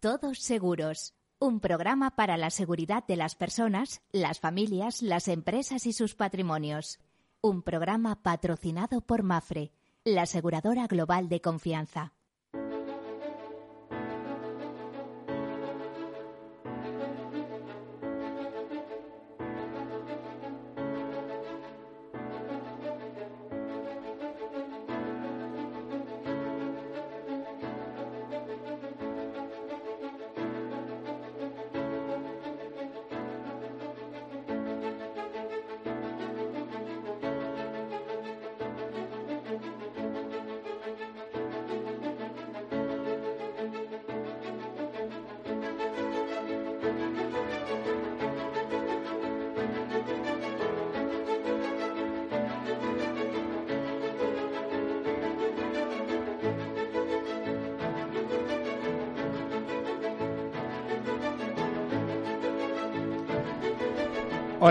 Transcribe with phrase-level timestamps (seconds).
[0.00, 5.92] Todos Seguros, un programa para la seguridad de las personas, las familias, las empresas y
[5.92, 7.00] sus patrimonios.
[7.40, 9.72] Un programa patrocinado por Mafre,
[10.04, 12.12] la aseguradora global de confianza.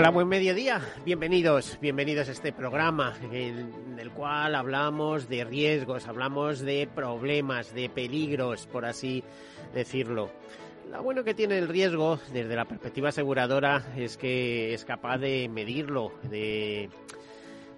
[0.08, 0.80] Hola, buen mediodía.
[1.04, 7.90] Bienvenidos, bienvenidos a este programa en el cual hablamos de riesgos, hablamos de problemas, de
[7.90, 9.22] peligros, por así
[9.74, 10.30] decirlo.
[10.90, 15.46] Lo bueno que tiene el riesgo desde la perspectiva aseguradora es que es capaz de
[15.50, 16.88] medirlo, de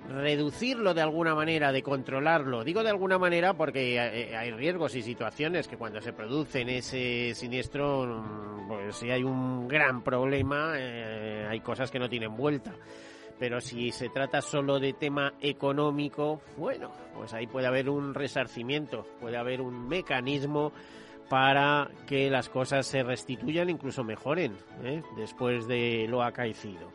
[0.09, 2.63] reducirlo de alguna manera, de controlarlo.
[2.63, 8.60] Digo de alguna manera porque hay riesgos y situaciones que cuando se producen ese siniestro,
[8.71, 12.73] pues si hay un gran problema, eh, hay cosas que no tienen vuelta.
[13.37, 19.05] Pero si se trata solo de tema económico, bueno, pues ahí puede haber un resarcimiento,
[19.21, 20.73] puede haber un mecanismo
[21.29, 25.03] para que las cosas se restituyan, incluso mejoren, ¿eh?
[25.17, 26.93] después de lo acaecido.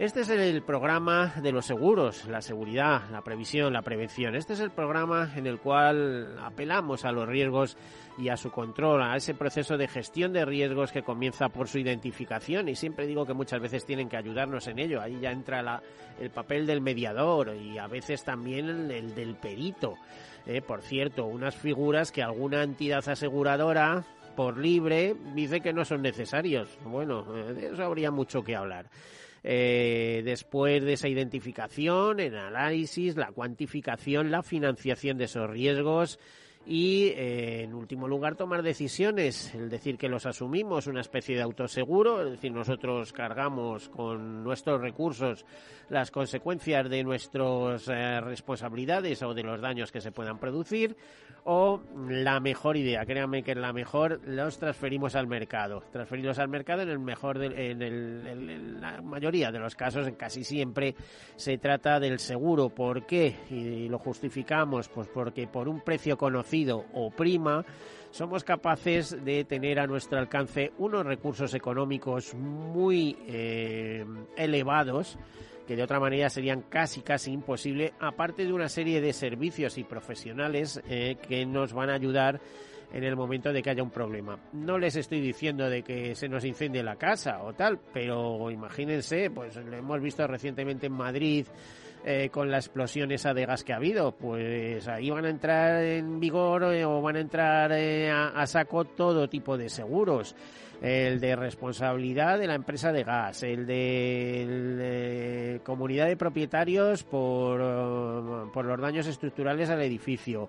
[0.00, 4.34] Este es el programa de los seguros, la seguridad, la previsión, la prevención.
[4.34, 7.76] Este es el programa en el cual apelamos a los riesgos
[8.16, 11.76] y a su control, a ese proceso de gestión de riesgos que comienza por su
[11.76, 15.02] identificación y siempre digo que muchas veces tienen que ayudarnos en ello.
[15.02, 15.82] Ahí ya entra
[16.18, 19.98] el papel del mediador y a veces también el, del perito.
[20.46, 24.02] Eh, por cierto, unas figuras que alguna entidad aseguradora
[24.34, 26.78] por libre dice que no son necesarios.
[26.86, 28.86] Bueno, eh, de eso habría mucho que hablar.
[29.42, 36.18] Eh, después de esa identificación, el análisis, la cuantificación, la financiación de esos riesgos
[36.66, 41.42] y, eh, en último lugar, tomar decisiones, el decir que los asumimos, una especie de
[41.42, 45.46] autoseguro, es decir, nosotros cargamos con nuestros recursos
[45.88, 50.96] las consecuencias de nuestras eh, responsabilidades o de los daños que se puedan producir,
[51.44, 55.82] o la mejor idea, créanme que es la mejor, los transferimos al mercado.
[55.90, 60.44] Transferirlos al mercado en el mejor, en, en, la mayoría de los casos, en casi
[60.44, 60.94] siempre,
[61.36, 62.68] se trata del seguro.
[62.68, 63.34] ¿Por qué?
[63.48, 66.49] Y lo justificamos, pues porque por un precio conocido
[66.94, 67.64] o prima,
[68.10, 74.04] somos capaces de tener a nuestro alcance unos recursos económicos muy eh,
[74.36, 75.16] elevados
[75.66, 79.84] que de otra manera serían casi casi imposible, aparte de una serie de servicios y
[79.84, 82.40] profesionales eh, que nos van a ayudar
[82.92, 84.36] en el momento de que haya un problema.
[84.52, 89.30] No les estoy diciendo de que se nos incendie la casa o tal, pero imagínense,
[89.30, 91.46] pues lo hemos visto recientemente en Madrid
[92.04, 95.82] eh, con la explosión esa de gas que ha habido, pues ahí van a entrar
[95.82, 100.34] en vigor eh, o van a entrar a saco todo tipo de seguros.
[100.80, 108.64] El de responsabilidad de la empresa de gas, el de, comunidad de propietarios por, por
[108.64, 110.48] los daños estructurales al edificio,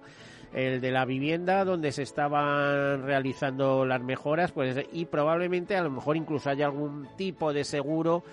[0.53, 5.90] el de la vivienda donde se estaban realizando las mejoras, pues y probablemente a lo
[5.90, 8.23] mejor incluso haya algún tipo de seguro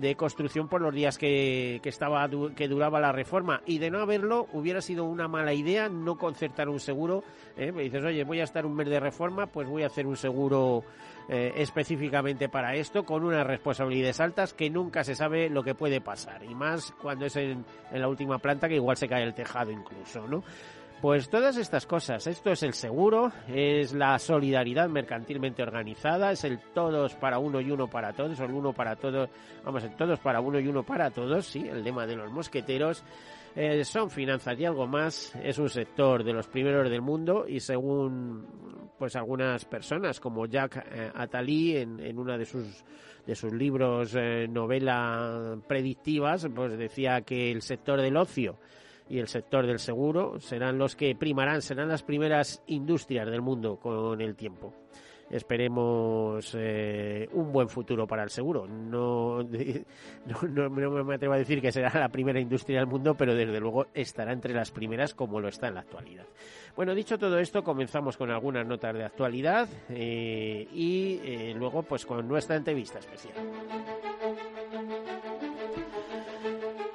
[0.00, 3.62] de construcción por los días que, que estaba que duraba la reforma.
[3.66, 7.24] Y de no haberlo hubiera sido una mala idea no concertar un seguro
[7.56, 7.72] ¿eh?
[7.72, 10.16] me dices oye voy a estar un mes de reforma pues voy a hacer un
[10.16, 10.84] seguro
[11.28, 16.00] eh, específicamente para esto con unas responsabilidades altas que nunca se sabe lo que puede
[16.00, 19.34] pasar y más cuando es en, en la última planta que igual se cae el
[19.34, 20.42] tejado incluso no
[21.00, 26.58] pues todas estas cosas, esto es el seguro, es la solidaridad mercantilmente organizada, es el
[26.74, 29.28] todos para uno y uno para todos, o el uno para todos,
[29.64, 33.04] vamos, el todos para uno y uno para todos, sí, el lema de los mosqueteros.
[33.54, 37.60] Eh, son finanzas y algo más, es un sector de los primeros del mundo y
[37.60, 38.46] según
[38.98, 42.84] pues algunas personas como Jack eh, en, en una de sus
[43.26, 48.58] de sus libros eh, novela predictivas, pues decía que el sector del ocio
[49.08, 53.76] y el sector del seguro serán los que primarán, serán las primeras industrias del mundo
[53.76, 54.74] con el tiempo.
[55.30, 58.66] Esperemos eh, un buen futuro para el seguro.
[58.88, 63.34] No, no, no, me atrevo a decir que será la primera industria del mundo, pero
[63.34, 66.24] desde luego estará entre las primeras como lo está en la actualidad.
[66.74, 72.06] Bueno, dicho todo esto, comenzamos con algunas notas de actualidad eh, y eh, luego pues
[72.06, 73.34] con nuestra entrevista especial.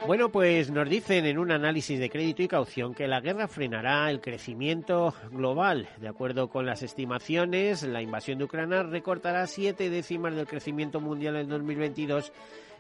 [0.05, 4.11] Bueno, pues nos dicen en un análisis de crédito y caución que la guerra frenará
[4.11, 5.87] el crecimiento global.
[6.01, 11.37] De acuerdo con las estimaciones, la invasión de Ucrania recortará siete décimas del crecimiento mundial
[11.37, 12.33] en 2022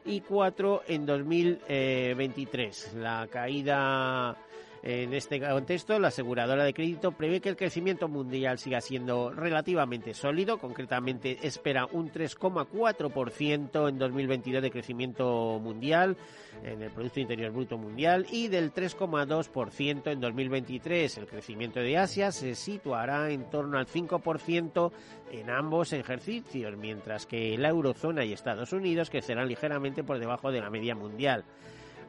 [0.05, 2.95] y cuatro en 2023.
[2.95, 4.35] La caída
[4.85, 10.13] en este contexto, la aseguradora de crédito prevé que el crecimiento mundial siga siendo relativamente
[10.13, 16.17] sólido, concretamente espera un 3,4% en 2022 de crecimiento mundial
[16.65, 21.17] en el Producto Interior Bruto Mundial y del 3,2% en 2023.
[21.17, 24.91] El crecimiento de Asia se situará en torno al 5%
[25.31, 30.59] en ambos ejercicios, mientras que la eurozona y Estados Unidos crecerán ligeramente por debajo de
[30.59, 31.45] la media mundial.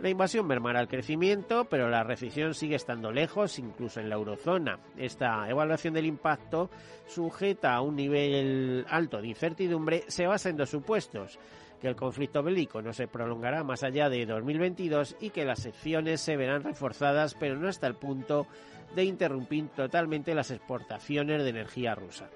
[0.01, 4.79] La invasión mermará el crecimiento, pero la recesión sigue estando lejos, incluso en la eurozona.
[4.97, 6.71] Esta evaluación del impacto,
[7.07, 11.39] sujeta a un nivel alto de incertidumbre, se basa en dos supuestos
[11.81, 16.21] que el conflicto bélico no se prolongará más allá de 2022 y que las secciones
[16.21, 18.47] se verán reforzadas, pero no hasta el punto
[18.95, 22.31] de interrumpir totalmente las exportaciones de energía rusa.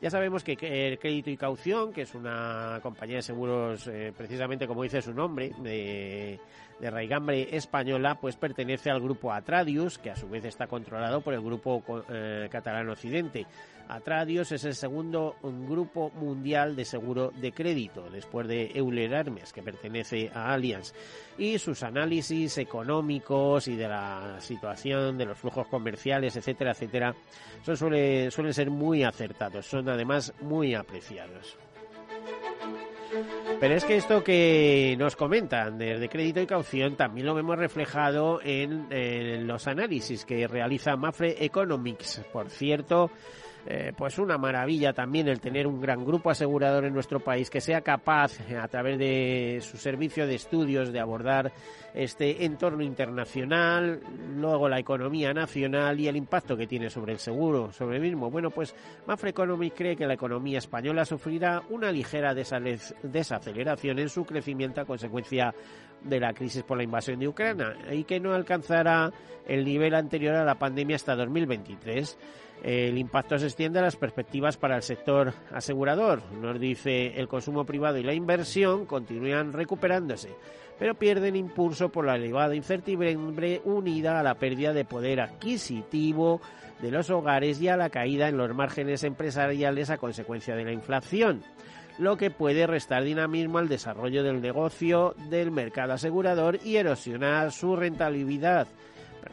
[0.00, 4.66] Ya sabemos que el Crédito y Caución, que es una compañía de seguros, eh, precisamente
[4.66, 6.38] como dice su nombre, de
[6.80, 11.34] de raigambre española, pues pertenece al grupo Atradius, que a su vez está controlado por
[11.34, 13.46] el grupo eh, catalán Occidente.
[13.88, 19.62] Atradius es el segundo grupo mundial de seguro de crédito, después de Euler Hermes, que
[19.62, 20.94] pertenece a Allianz.
[21.36, 27.14] Y sus análisis económicos y de la situación, de los flujos comerciales, etcétera, etcétera,
[27.62, 31.58] son, suelen ser muy acertados, son además muy apreciados.
[33.60, 38.40] Pero es que esto que nos comentan de crédito y caución también lo vemos reflejado
[38.42, 42.22] en, en los análisis que realiza Mafre Economics.
[42.32, 43.10] Por cierto,
[43.66, 47.62] eh, pues una maravilla también el tener un gran grupo asegurador en nuestro país que
[47.62, 51.50] sea capaz eh, a través de su servicio de estudios de abordar
[51.94, 54.00] este entorno internacional,
[54.36, 58.30] luego la economía nacional y el impacto que tiene sobre el seguro, sobre el mismo.
[58.30, 58.74] Bueno, pues
[59.06, 64.84] Mafre Economy cree que la economía española sufrirá una ligera desaceleración en su crecimiento a
[64.84, 65.54] consecuencia
[66.02, 69.10] de la crisis por la invasión de Ucrania y que no alcanzará
[69.46, 72.18] el nivel anterior a la pandemia hasta 2023.
[72.62, 76.22] El impacto se extiende a las perspectivas para el sector asegurador.
[76.32, 80.30] Nos dice el consumo privado y la inversión continúan recuperándose,
[80.78, 86.40] pero pierden impulso por la elevada incertidumbre unida a la pérdida de poder adquisitivo
[86.80, 90.72] de los hogares y a la caída en los márgenes empresariales a consecuencia de la
[90.72, 91.42] inflación
[91.98, 97.76] lo que puede restar dinamismo al desarrollo del negocio del mercado asegurador y erosionar su
[97.76, 98.66] rentabilidad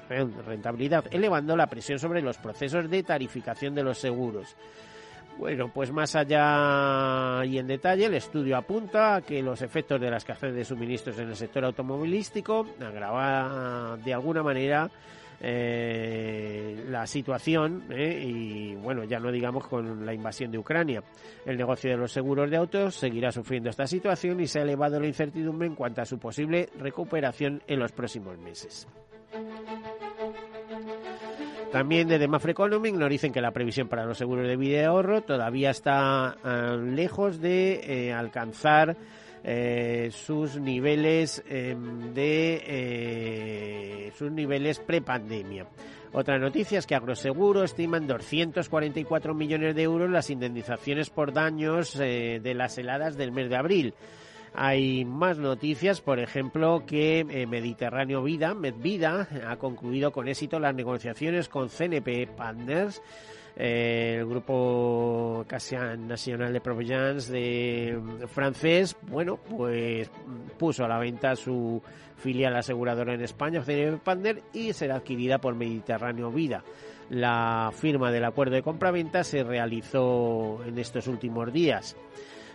[0.07, 4.55] rentabilidad, elevando la presión sobre los procesos de tarificación de los seguros.
[5.38, 10.11] Bueno, pues más allá y en detalle, el estudio apunta a que los efectos de
[10.11, 14.89] la escasez de suministros en el sector automovilístico agrava de alguna manera
[15.43, 21.01] eh, la situación eh, y bueno, ya no digamos con la invasión de Ucrania.
[21.45, 24.99] El negocio de los seguros de autos seguirá sufriendo esta situación y se ha elevado
[24.99, 28.87] la incertidumbre en cuanto a su posible recuperación en los próximos meses.
[31.71, 34.83] También desde Mafre Economic nos dicen que la previsión para los seguros de vida y
[34.83, 38.97] ahorro todavía está eh, lejos de eh, alcanzar
[39.42, 45.66] eh, sus niveles em, de sus niveles prepandemia.
[46.11, 51.97] Otra noticia es que Agroseguro estima en 244 millones de euros las indemnizaciones por daños
[51.97, 53.94] de las heladas del mes de abril.
[54.53, 60.75] Hay más noticias, por ejemplo, que eh, Mediterráneo Vida, Medvida, ha concluido con éxito las
[60.75, 63.01] negociaciones con CNP Partners.
[63.55, 70.09] Eh, el grupo Nacional de Provenance de francés, bueno, pues
[70.57, 71.81] puso a la venta su
[72.17, 76.63] filial aseguradora en España, CNP Partners, y será adquirida por Mediterráneo Vida.
[77.09, 81.97] La firma del acuerdo de compraventa se realizó en estos últimos días.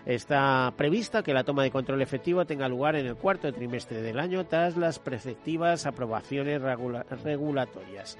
[0.06, 4.20] Está prevista que la toma de control efectivo tenga lugar en el cuarto trimestre del
[4.20, 6.62] año tras las preceptivas aprobaciones
[7.24, 8.16] regulatorias.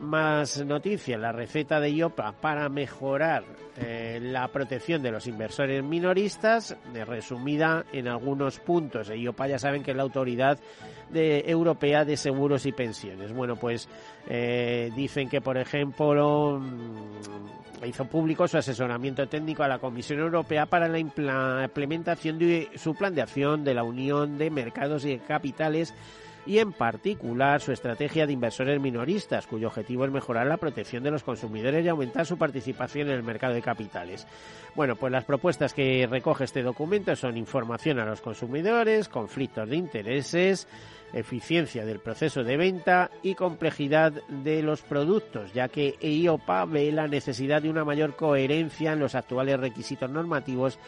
[0.00, 3.44] Más noticias, la receta de IOPA para mejorar
[3.76, 6.76] eh, la protección de los inversores minoristas,
[7.06, 9.08] resumida en algunos puntos.
[9.08, 10.58] IOPA ya saben que es la autoridad
[11.10, 13.32] de, europea de seguros y pensiones.
[13.32, 13.88] Bueno, pues
[14.28, 20.66] eh, dicen que, por ejemplo, mm, hizo público su asesoramiento técnico a la Comisión Europea
[20.66, 25.94] para la implementación de su plan de acción de la Unión de Mercados y Capitales
[26.48, 31.10] y en particular su estrategia de inversores minoristas, cuyo objetivo es mejorar la protección de
[31.10, 34.26] los consumidores y aumentar su participación en el mercado de capitales.
[34.74, 39.76] Bueno, pues las propuestas que recoge este documento son información a los consumidores, conflictos de
[39.76, 40.66] intereses,
[41.12, 47.08] eficiencia del proceso de venta y complejidad de los productos, ya que EIOPA ve la
[47.08, 50.78] necesidad de una mayor coherencia en los actuales requisitos normativos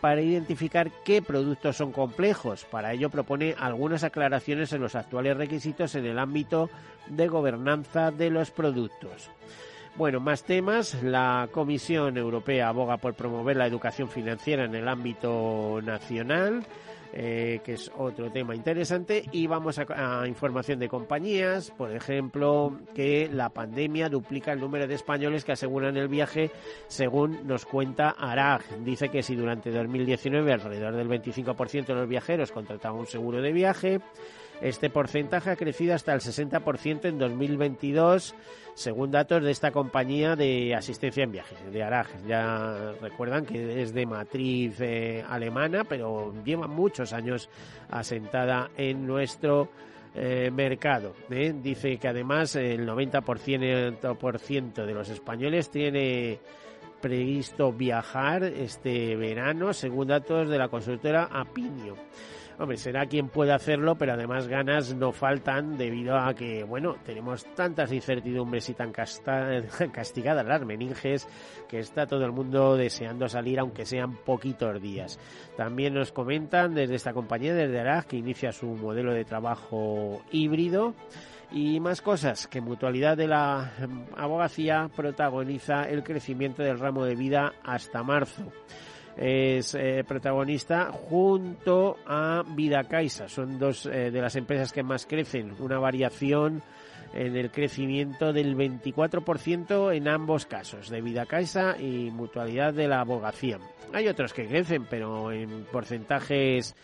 [0.00, 2.64] para identificar qué productos son complejos.
[2.64, 6.70] Para ello propone algunas aclaraciones en los actuales requisitos en el ámbito
[7.08, 9.30] de gobernanza de los productos.
[9.96, 11.02] Bueno, más temas.
[11.02, 16.64] La Comisión Europea aboga por promover la educación financiera en el ámbito nacional.
[17.12, 19.24] Eh, que es otro tema interesante.
[19.32, 24.94] Y vamos a, información de compañías, por ejemplo, que la pandemia duplica el número de
[24.94, 26.50] españoles que aseguran el viaje,
[26.86, 28.62] según nos cuenta Arag.
[28.84, 33.52] Dice que si durante 2019 alrededor del 25% de los viajeros contrataban un seguro de
[33.52, 34.00] viaje,
[34.60, 38.34] este porcentaje ha crecido hasta el 60% en 2022,
[38.74, 42.08] según datos de esta compañía de asistencia en viajes, de Araj.
[42.26, 47.48] Ya recuerdan que es de matriz eh, alemana, pero lleva muchos años
[47.90, 49.68] asentada en nuestro
[50.14, 51.14] eh, mercado.
[51.30, 51.54] ¿eh?
[51.62, 56.40] Dice que además el 90% de los españoles tiene
[57.00, 61.96] previsto viajar este verano, según datos de la consultora Apinio.
[62.60, 67.44] Hombre, será quien pueda hacerlo, pero además ganas no faltan debido a que, bueno, tenemos
[67.54, 68.90] tantas incertidumbres y tan
[69.92, 71.28] castigadas las meninges
[71.68, 75.20] que está todo el mundo deseando salir, aunque sean poquitos días.
[75.56, 80.96] También nos comentan desde esta compañía, desde Arag, que inicia su modelo de trabajo híbrido
[81.52, 83.72] y más cosas que Mutualidad de la
[84.16, 88.52] Abogacía protagoniza el crecimiento del ramo de vida hasta marzo
[89.18, 93.28] es eh, protagonista junto a Vida Caixa.
[93.28, 96.62] Son dos eh, de las empresas que más crecen, una variación
[97.14, 103.00] en el crecimiento del 24% en ambos casos, de Vida Caixa y Mutualidad de la
[103.00, 103.58] Abogacía.
[103.92, 106.76] Hay otros que crecen, pero en porcentajes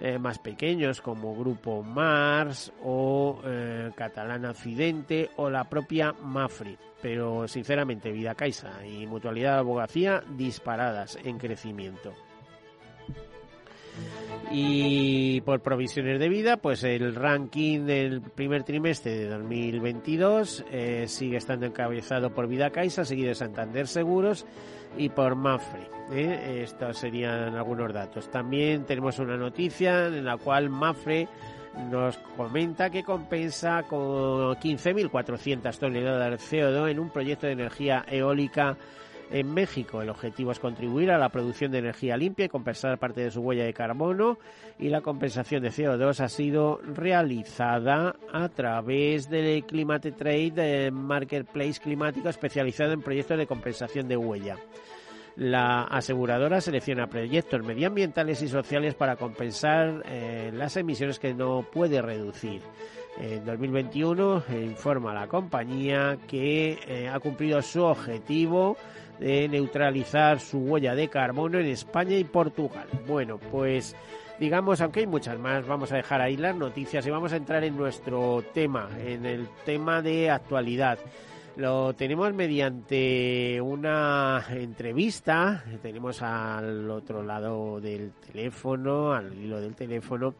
[0.00, 6.78] eh, más pequeños como Grupo Mars o eh, Catalana Occidente o la propia Mafri.
[7.02, 12.14] Pero sinceramente, Vida Caixa y Mutualidad de Abogacía disparadas en crecimiento.
[14.52, 21.36] Y por provisiones de vida, pues el ranking del primer trimestre de 2022 eh, sigue
[21.36, 24.44] estando encabezado por Vida Caixa, seguido de Santander Seguros
[24.96, 25.88] y por Mafre.
[26.12, 26.62] ¿eh?
[26.64, 28.28] Estos serían algunos datos.
[28.28, 31.28] También tenemos una noticia en la cual Mafre
[31.88, 38.76] nos comenta que compensa con 15.400 toneladas de CO2 en un proyecto de energía eólica
[39.30, 40.02] en México.
[40.02, 43.40] El objetivo es contribuir a la producción de energía limpia y compensar parte de su
[43.40, 44.38] huella de carbono
[44.78, 52.28] y la compensación de CO2 ha sido realizada a través del Climate Trade Marketplace climático
[52.28, 54.56] especializado en proyectos de compensación de huella.
[55.36, 62.02] La aseguradora selecciona proyectos medioambientales y sociales para compensar eh, las emisiones que no puede
[62.02, 62.60] reducir.
[63.18, 68.76] En 2021 eh, informa la compañía que eh, ha cumplido su objetivo
[69.20, 72.88] de neutralizar su huella de carbono en España y Portugal.
[73.06, 73.94] Bueno, pues
[74.40, 77.62] digamos, aunque hay muchas más, vamos a dejar ahí las noticias y vamos a entrar
[77.62, 80.98] en nuestro tema, en el tema de actualidad.
[81.56, 90.36] Lo tenemos mediante una entrevista, tenemos al otro lado del teléfono, al hilo del teléfono,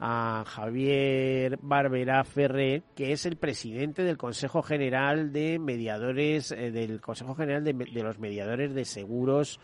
[0.00, 7.00] a Javier Barbera Ferré, que es el presidente del Consejo General de Mediadores, eh, del
[7.00, 9.60] Consejo General de, los Mediadores de Seguros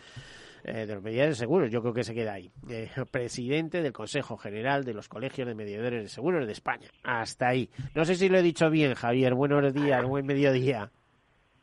[0.65, 2.51] eh, de los mediadores de seguros, yo creo que se queda ahí.
[2.71, 6.89] Eh, presidente del Consejo General de los Colegios de Mediadores de Seguros de España.
[7.03, 7.69] Hasta ahí.
[7.95, 9.35] No sé si lo he dicho bien, Javier.
[9.35, 10.91] Buenos días, buen mediodía.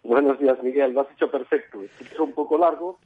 [0.03, 0.93] Buenos días, Miguel.
[0.93, 1.81] Lo has hecho perfecto.
[1.83, 2.99] Es un poco largo,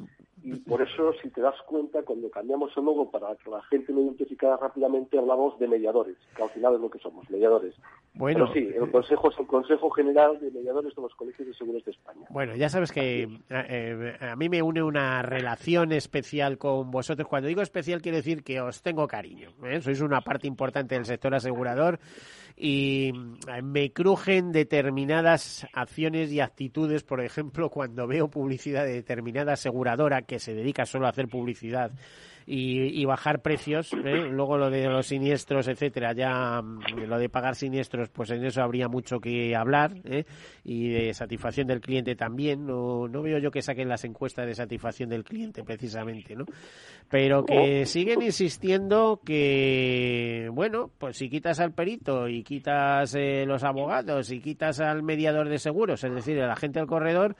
[0.43, 3.93] y por eso, si te das cuenta, cuando cambiamos el logo para que la gente
[3.93, 7.73] lo identificara rápidamente, hablamos de mediadores, que al final es lo que somos, mediadores.
[8.13, 11.85] Bueno, sí, el Consejo es el Consejo General de Mediadores de los Colegios de Seguros
[11.85, 12.27] de España.
[12.29, 17.27] Bueno, ya sabes que eh, a mí me une una relación especial con vosotros.
[17.27, 19.51] Cuando digo especial, quiero decir que os tengo cariño.
[19.63, 19.79] ¿eh?
[19.81, 21.99] Sois una parte importante del sector asegurador
[22.55, 23.11] y
[23.47, 30.21] eh, me crujen determinadas acciones y actitudes, por ejemplo, cuando veo publicidad de determinada aseguradora
[30.23, 31.91] que se dedica solo a hacer publicidad
[32.45, 33.91] y, bajar precios.
[33.93, 34.27] ¿eh?
[34.29, 38.61] Luego lo de los siniestros, etcétera, ya mm, lo de pagar siniestros, pues en eso
[38.61, 40.25] habría mucho que hablar ¿eh?
[40.63, 42.65] y de satisfacción del cliente también.
[42.65, 46.45] No, no veo yo que saquen las encuestas de satisfacción del cliente precisamente, ¿no?
[47.09, 53.63] Pero que siguen insistiendo que, bueno, pues si quitas al perito y quitas eh, los
[53.63, 57.35] abogados y quitas al mediador de seguros, es decir, la gente del corredor,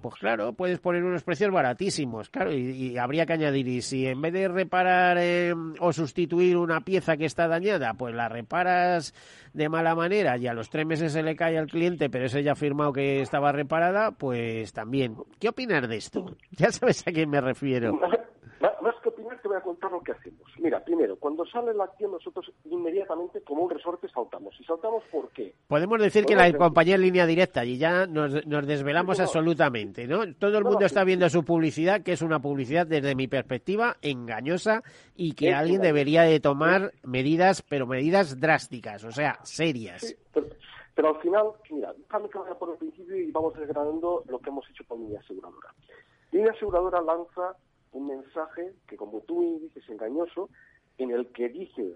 [0.00, 4.20] pues claro, puedes poner unos precios baratísimos, claro, y, habría que añadir, y si en
[4.20, 9.14] vez de reparar eh, o sustituir una pieza que está dañada, pues la reparas
[9.52, 12.42] de mala manera y a los tres meses se le cae al cliente, pero ese
[12.42, 15.16] ya ha firmado que estaba reparada, pues también.
[15.38, 16.36] ¿Qué opinas de esto?
[16.50, 17.92] Ya sabes a quién me refiero.
[17.94, 20.39] Más que opinar, te voy a contar lo que hacemos.
[20.60, 24.54] Mira, primero, cuando sale la acción, nosotros inmediatamente, como un resorte, saltamos.
[24.60, 25.54] ¿Y saltamos por qué?
[25.66, 28.34] Podemos decir que la compañía es línea directa y ya nos,
[28.66, 30.34] desvelamos absolutamente, ¿no?
[30.34, 34.82] Todo el mundo está viendo su publicidad, que es una publicidad, desde mi perspectiva, engañosa
[35.16, 40.14] y que alguien debería de tomar medidas, pero medidas drásticas, o sea, serias.
[40.94, 44.50] pero, al final, mira, déjame que vaya por el principio y vamos desgranando lo que
[44.50, 45.72] hemos hecho con Línea Aseguradora.
[46.32, 47.56] Línea Aseguradora lanza
[47.92, 50.48] un mensaje que, como tú dices, engañoso,
[50.98, 51.94] en el que dice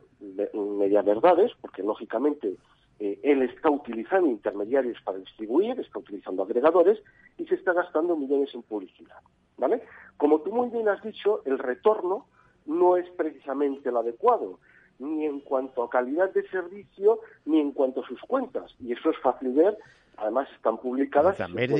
[0.54, 2.56] media verdades, porque lógicamente
[2.98, 6.98] eh, él está utilizando intermediarios para distribuir, está utilizando agregadores
[7.36, 9.18] y se está gastando millones en publicidad.
[9.58, 9.82] ¿vale?
[10.16, 12.26] Como tú muy bien has dicho, el retorno
[12.66, 14.58] no es precisamente el adecuado,
[14.98, 18.74] ni en cuanto a calidad de servicio, ni en cuanto a sus cuentas.
[18.80, 19.76] Y eso es fácil ver
[20.16, 21.36] además están publicadas.
[21.36, 21.72] También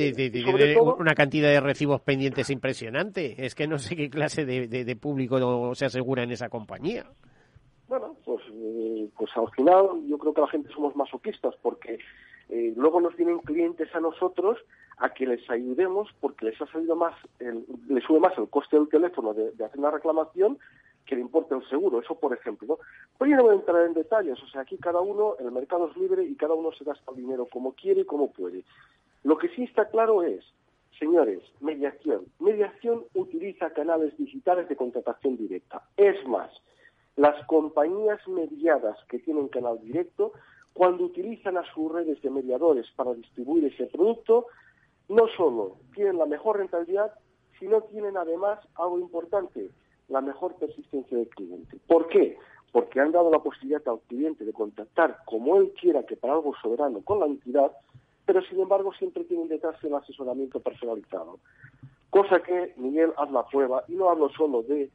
[0.97, 3.45] una cantidad de recibos pendientes impresionante.
[3.45, 7.05] Es que no sé qué clase de, público se asegura en esa compañía.
[7.87, 11.99] Bueno, pues, eh, pues al final yo creo que la gente somos masoquistas porque
[12.49, 14.57] eh, luego nos vienen clientes a nosotros
[14.97, 17.13] a que les ayudemos porque les ha salido más,
[17.89, 20.57] les sube más el coste del teléfono de, de hacer una reclamación
[21.05, 21.99] que le importe el seguro.
[21.99, 22.79] Eso, por ejemplo.
[23.17, 24.41] Pero yo no voy a entrar en detalles.
[24.41, 27.17] O sea, aquí cada uno, el mercado es libre y cada uno se gasta el
[27.17, 28.63] dinero como quiere y como puede.
[29.23, 30.43] Lo que sí está claro es,
[30.99, 32.25] señores, mediación.
[32.39, 35.81] Mediación utiliza canales digitales de contratación directa.
[35.97, 36.51] Es más,
[37.15, 40.33] las compañías mediadas que tienen canal directo,
[40.73, 44.47] cuando utilizan a sus redes de mediadores para distribuir ese producto,
[45.07, 47.13] no solo tienen la mejor rentabilidad,
[47.59, 49.69] sino tienen además algo importante,
[50.07, 51.77] la mejor persistencia del cliente.
[51.87, 52.37] ¿Por qué?
[52.71, 56.53] Porque han dado la posibilidad al cliente de contactar como él quiera que para algo
[56.61, 57.71] soberano con la entidad,
[58.25, 61.39] pero sin embargo siempre tienen detrás el asesoramiento personalizado.
[62.09, 64.89] Cosa que, Miguel, haz la prueba, y no hablo solo de,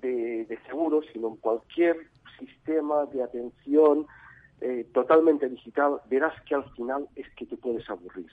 [0.00, 1.96] de, seguros, sino en cualquier
[2.38, 4.06] sistema de atención
[4.60, 8.30] eh, totalmente digital, verás que al final es que te puedes aburrir.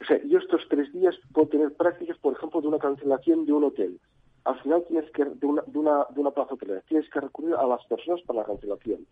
[0.00, 3.52] O sea, yo estos tres días puedo tener prácticas, por ejemplo, de una cancelación de
[3.52, 4.00] un hotel
[4.44, 7.54] al final tienes que, de una, de una, de una plaza hotelera, tienes que recurrir
[7.54, 9.06] a las personas para la cancelación.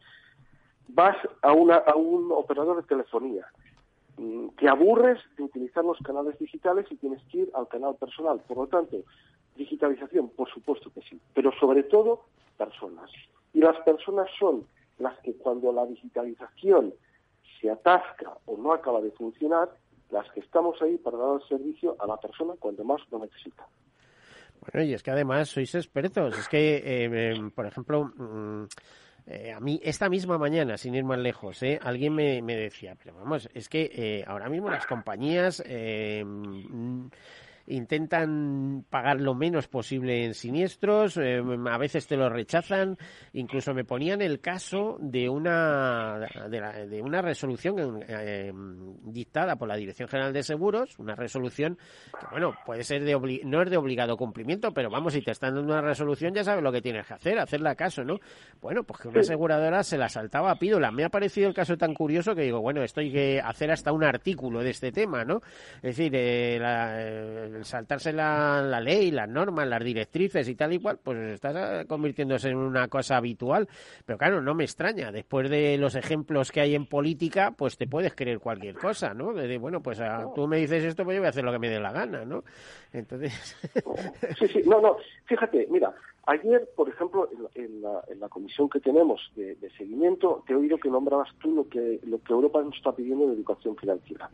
[0.88, 3.46] Vas a, una, a un operador de telefonía,
[4.18, 8.40] mm, te aburres de utilizar los canales digitales y tienes que ir al canal personal.
[8.46, 8.98] Por lo tanto,
[9.56, 12.24] digitalización, por supuesto que sí, pero sobre todo
[12.58, 13.10] personas.
[13.54, 14.66] Y las personas son
[14.98, 16.94] las que cuando la digitalización
[17.60, 19.70] se atasca o no acaba de funcionar,
[20.10, 23.66] las que estamos ahí para dar el servicio a la persona cuando más lo necesita.
[24.62, 26.38] Bueno, y es que además sois expertos.
[26.38, 28.66] Es que, eh, por ejemplo, mm,
[29.26, 32.96] eh, a mí esta misma mañana, sin ir más lejos, eh, alguien me, me decía,
[33.02, 37.08] pero vamos, es que eh, ahora mismo las compañías em,
[37.66, 42.96] intentan pagar lo menos posible en siniestros, eh, a veces te lo rechazan,
[43.32, 48.52] incluso me ponían el caso de una de, una resolución eh,
[49.04, 51.78] dictada por la Dirección General de Seguros, una resolución
[52.18, 53.12] que bueno, puede ser de
[53.44, 56.62] no es de obligado cumplimiento, pero vamos, si te están dando una resolución ya sabes
[56.62, 58.18] lo que tienes que hacer, hacerle caso, ¿no?
[58.60, 60.90] Bueno, pues que una aseguradora se la saltaba a pídola.
[60.90, 63.92] Me ha parecido el caso tan curioso que digo, bueno, esto hay que hacer hasta
[63.92, 65.40] un artículo de este tema, ¿no?
[65.76, 67.00] Es decir, eh, la,
[67.62, 72.56] saltarse la, ley, las normas, las directrices y tal y cual, pues estás convirtiéndose en
[72.56, 73.68] una cosa habitual.
[74.04, 75.12] Pero claro, no me extraña.
[75.12, 79.32] Después de los ejemplos que hay en política, pues te puedes creer cualquier cosa, ¿no?
[79.32, 81.58] De, bueno, pues ah, tú me dices esto, pues yo voy a hacer lo que
[81.58, 82.44] me dé la gana, ¿no?
[82.92, 83.32] Entonces.
[84.38, 84.96] sí, sí, no, no.
[85.24, 85.94] Fíjate, mira,
[86.26, 90.56] ayer, por ejemplo, en la, en la, comisión que tenemos de, de, seguimiento, te he
[90.56, 94.30] oído que nombrabas tú lo que, lo que Europa nos está pidiendo en educación financiera.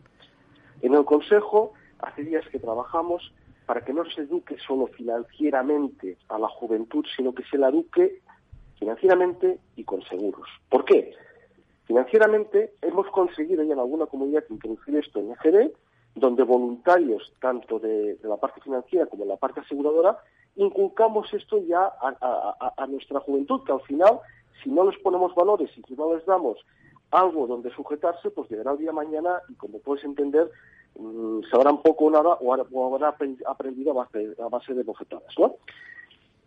[0.81, 3.33] En el Consejo hace días que trabajamos
[3.65, 8.21] para que no se eduque solo financieramente a la juventud, sino que se la eduque
[8.79, 10.47] financieramente y con seguros.
[10.69, 11.13] ¿Por qué?
[11.85, 15.71] Financieramente hemos conseguido ya en alguna comunidad introducir esto en EGD,
[16.15, 20.17] donde voluntarios, tanto de, la parte financiera como de la parte aseguradora,
[20.55, 24.19] inculcamos esto ya a, nuestra juventud, que al final,
[24.63, 26.57] si no les ponemos valores y si no les damos
[27.11, 30.49] algo donde sujetarse, pues llegará el día mañana y como puedes entender,
[31.49, 33.13] sabrán poco o nada o, habrán
[33.47, 35.55] aprendido a base, a base de bofetadas, ¿no?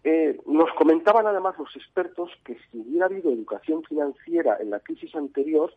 [0.04, 5.14] Eh, nos comentaban además los expertos que si hubiera habido educación financiera en la crisis
[5.14, 5.72] anterior,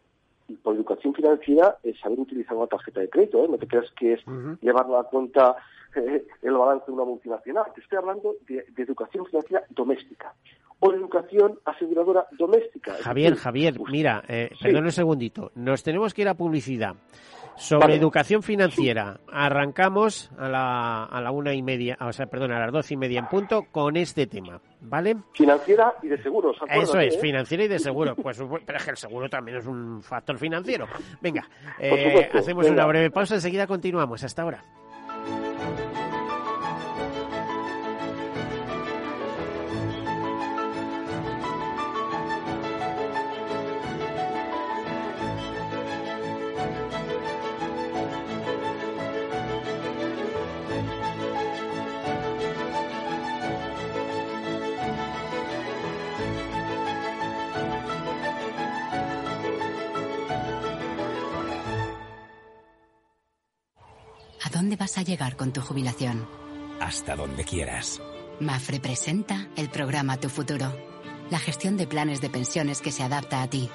[0.47, 3.47] y por educación financiera es saber utilizar una tarjeta de crédito, ¿eh?
[3.49, 4.21] no te creas que es
[4.61, 5.55] llevar a cuenta
[5.95, 10.33] eh, el balance de una multinacional, te estoy hablando de, educación financiera doméstica
[10.91, 12.93] de educación aseguradora doméstica.
[13.01, 16.95] Javier, Javier, mira, eh, perdón un segundito, nos tenemos que ir a publicidad.
[17.57, 22.59] Sobre educación financiera, arrancamos a la, a la una y media, o sea, perdón, a
[22.59, 25.15] las doce y media en punto con este tema, ¿vale?
[25.33, 26.57] Financiera y de seguros.
[26.69, 27.19] Eso es, ¿eh?
[27.19, 28.13] financiera y de seguro.
[28.25, 30.87] Pues, pero es que el seguro también es un factor financiero.
[31.21, 31.47] Venga,
[31.79, 34.23] eh, hacemos una breve pausa, enseguida continuamos.
[34.23, 34.63] Hasta ahora.
[64.55, 66.25] Dónde vas a llegar con tu jubilación?
[66.79, 68.01] Hasta donde quieras.
[68.39, 70.73] Mafre presenta el programa Tu Futuro,
[71.29, 73.69] la gestión de planes de pensiones que se adapta a ti.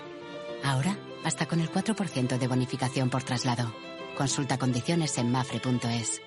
[0.64, 3.74] Ahora, hasta con el 4% de bonificación por traslado.
[4.16, 6.22] Consulta condiciones en mafre.es.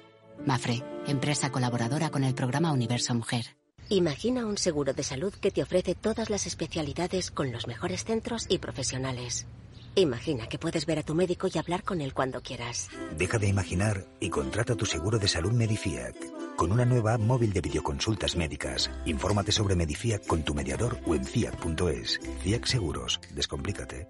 [0.46, 3.58] Mafre, empresa colaboradora con el programa Universo Mujer.
[3.90, 8.46] Imagina un seguro de salud que te ofrece todas las especialidades con los mejores centros
[8.50, 9.48] y profesionales.
[9.96, 12.90] Imagina que puedes ver a tu médico y hablar con él cuando quieras.
[13.16, 16.16] Deja de imaginar y contrata tu seguro de salud Medifiac.
[16.56, 18.90] Con una nueva app móvil de videoconsultas médicas.
[19.06, 22.20] Infórmate sobre Medifiac con tu mediador o en fiac.es.
[22.42, 23.20] Fiac Seguros.
[23.36, 24.08] Descomplícate.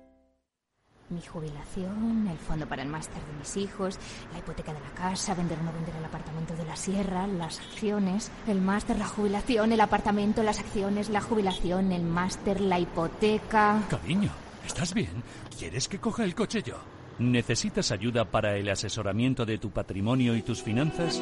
[1.10, 4.00] Mi jubilación, el fondo para el máster de mis hijos,
[4.32, 7.60] la hipoteca de la casa, vender o no vender el apartamento de la sierra, las
[7.60, 13.84] acciones, el máster, la jubilación, el apartamento, las acciones, la jubilación, el máster, la hipoteca.
[13.90, 14.32] Cariño,
[14.66, 15.24] ¿estás bien?
[15.58, 16.78] ¿Quieres que coja el coche yo?
[17.20, 21.22] ¿Necesitas ayuda para el asesoramiento de tu patrimonio y tus finanzas?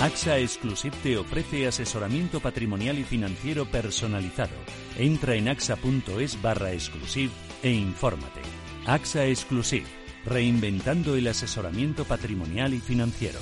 [0.00, 4.54] AXA Exclusive te ofrece asesoramiento patrimonial y financiero personalizado.
[4.98, 8.40] Entra en axa.es barra exclusive e infórmate.
[8.86, 9.86] AXA Exclusive,
[10.24, 13.38] reinventando el asesoramiento patrimonial y financiero.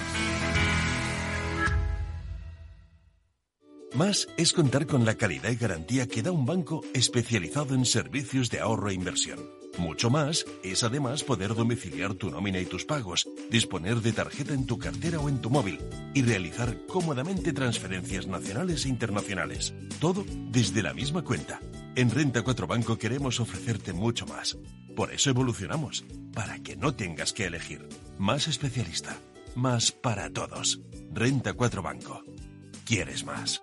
[3.94, 8.50] Más es contar con la calidad y garantía que da un banco especializado en servicios
[8.50, 9.38] de ahorro e inversión.
[9.78, 14.66] Mucho más es además poder domiciliar tu nómina y tus pagos, disponer de tarjeta en
[14.66, 15.78] tu cartera o en tu móvil
[16.12, 19.72] y realizar cómodamente transferencias nacionales e internacionales.
[20.00, 21.60] Todo desde la misma cuenta.
[21.94, 24.58] En Renta 4 Banco queremos ofrecerte mucho más.
[24.96, 26.04] Por eso evolucionamos,
[26.34, 27.88] para que no tengas que elegir.
[28.18, 29.16] Más especialista,
[29.54, 30.80] más para todos.
[31.12, 32.24] Renta 4 Banco.
[32.84, 33.62] ¿Quieres más?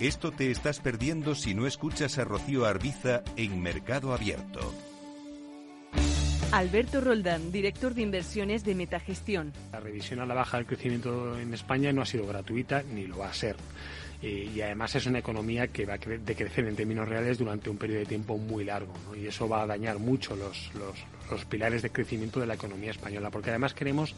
[0.00, 4.72] Esto te estás perdiendo si no escuchas a Rocío Arbiza en Mercado Abierto.
[6.52, 9.52] Alberto Roldán, director de inversiones de Metagestión.
[9.72, 13.18] La revisión a la baja del crecimiento en España no ha sido gratuita ni lo
[13.18, 13.56] va a ser.
[14.22, 17.76] Eh, y además es una economía que va a decrecer en términos reales durante un
[17.76, 20.94] periodo de tiempo muy largo y eso va a dañar mucho los, los
[21.44, 24.14] pilares de crecimiento de la economía española porque además queremos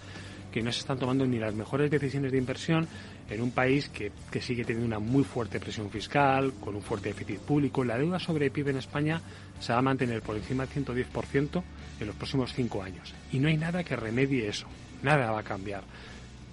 [0.51, 2.87] que no se están tomando ni las mejores decisiones de inversión
[3.29, 7.39] en un país que, sigue teniendo una muy fuerte presión fiscal, con un fuerte déficit
[7.41, 7.85] público.
[7.85, 9.21] La deuda sobre PIB en España
[9.61, 11.63] se va a mantener por encima del 110%
[12.01, 13.15] en los próximos cinco años.
[13.33, 14.67] Y no hay nada que remedie eso.
[15.03, 15.85] Nada va a cambiar.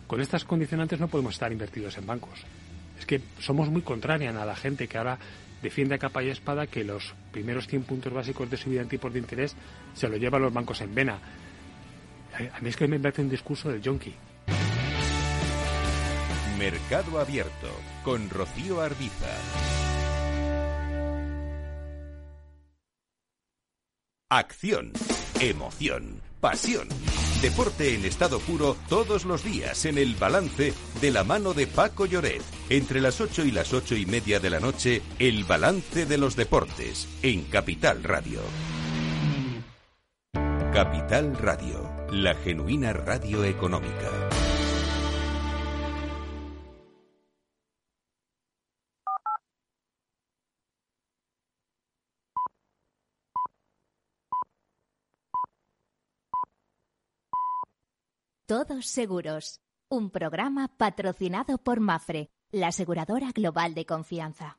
[0.05, 2.45] Con estas condicionantes no podemos estar invertidos en bancos.
[2.99, 5.17] Es que somos muy contrarios a la gente que ahora
[5.61, 9.11] defiende a capa y espada que los primeros 100 puntos básicos de subida en tipos
[9.13, 9.55] de interés
[9.93, 11.19] se lo llevan los bancos en vena.
[12.53, 14.13] A mí es que me parece un discurso del yonki.
[16.57, 17.69] Mercado Abierto
[18.03, 19.27] con Rocío Arbiza.
[24.29, 24.91] Acción.
[25.39, 26.87] emoción, pasión.
[27.41, 32.05] Deporte en estado puro todos los días en el balance de la mano de Paco
[32.05, 32.41] Lloret.
[32.69, 36.35] Entre las 8 y las ocho y media de la noche, el balance de los
[36.35, 38.41] deportes en Capital Radio.
[40.73, 44.46] Capital Radio, la genuina radio económica.
[58.47, 64.57] Todos Seguros, un programa patrocinado por Mafre, la aseguradora global de confianza.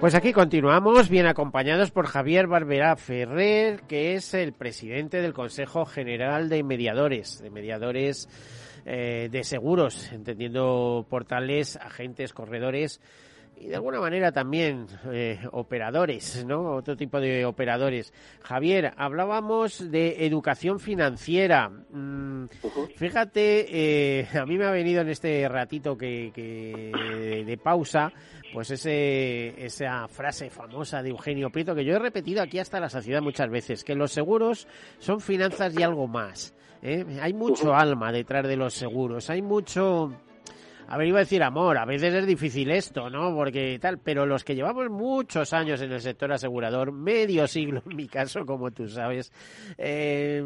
[0.00, 5.86] Pues aquí continuamos, bien acompañados por Javier Barberá Ferrer, que es el presidente del Consejo
[5.86, 8.28] General de Mediadores, de mediadores
[8.84, 13.00] eh, de seguros, entendiendo portales, agentes, corredores
[13.58, 16.74] y de alguna manera también eh, operadores, ¿no?
[16.74, 18.12] Otro tipo de operadores.
[18.42, 21.68] Javier, hablábamos de educación financiera.
[21.68, 22.46] Mm,
[22.96, 28.12] fíjate, eh, a mí me ha venido en este ratito que, que de pausa,
[28.52, 32.88] pues ese, esa frase famosa de Eugenio Prieto que yo he repetido aquí hasta la
[32.88, 36.54] saciedad muchas veces, que los seguros son finanzas y algo más.
[36.82, 37.04] ¿eh?
[37.20, 40.12] Hay mucho alma detrás de los seguros, hay mucho
[40.88, 43.34] a ver, iba a decir amor, a veces es difícil esto, ¿no?
[43.34, 47.96] Porque tal, pero los que llevamos muchos años en el sector asegurador, medio siglo en
[47.96, 49.32] mi caso, como tú sabes,
[49.78, 50.44] eh,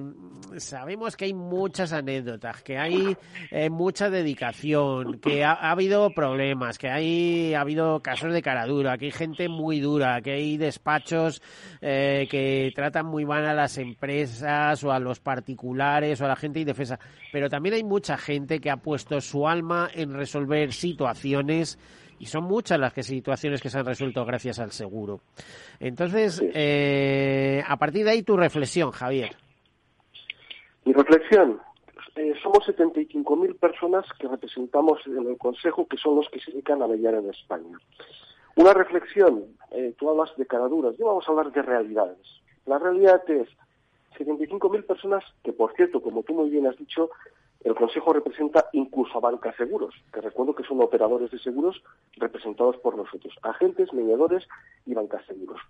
[0.57, 3.17] sabemos que hay muchas anécdotas, que hay
[3.51, 8.97] eh, mucha dedicación, que ha, habido problemas, que hay, ha habido casos de cara dura,
[8.97, 11.43] que hay gente muy dura, que hay despachos
[11.83, 16.37] eh, que tratan muy mal a las empresas o a los particulares o a la
[16.37, 16.99] gente indefensa.
[17.33, 21.79] Pero también hay mucha gente que ha puesto su alma en resolver situaciones
[22.19, 25.21] y son muchas las que situaciones que se han resuelto gracias al seguro.
[25.81, 29.31] Entonces, eh, a partir de ahí tu reflexión, Javier.
[30.85, 31.61] Mi reflexión,
[32.17, 36.83] eh, somos 75.000 personas que representamos en el Consejo, que son los que se dedican
[36.83, 37.79] a mediar en España.
[38.57, 42.43] Una reflexión, eh, tú hablas de caraduras, yo vamos a hablar de realidades.
[42.67, 43.49] La realidad es
[44.25, 47.11] 75.000 personas que, por cierto, como tú muy bien has dicho,
[47.63, 51.83] el Consejo representa incluso a Banca Seguros, que recuerdo que son operadores de seguros
[52.17, 54.47] representados por nosotros, agentes, mediadores
[54.87, 55.61] y Banca Seguros.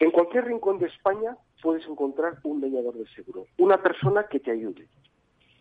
[0.00, 4.50] En cualquier rincón de España puedes encontrar un mediador de seguro, una persona que te
[4.50, 4.88] ayude.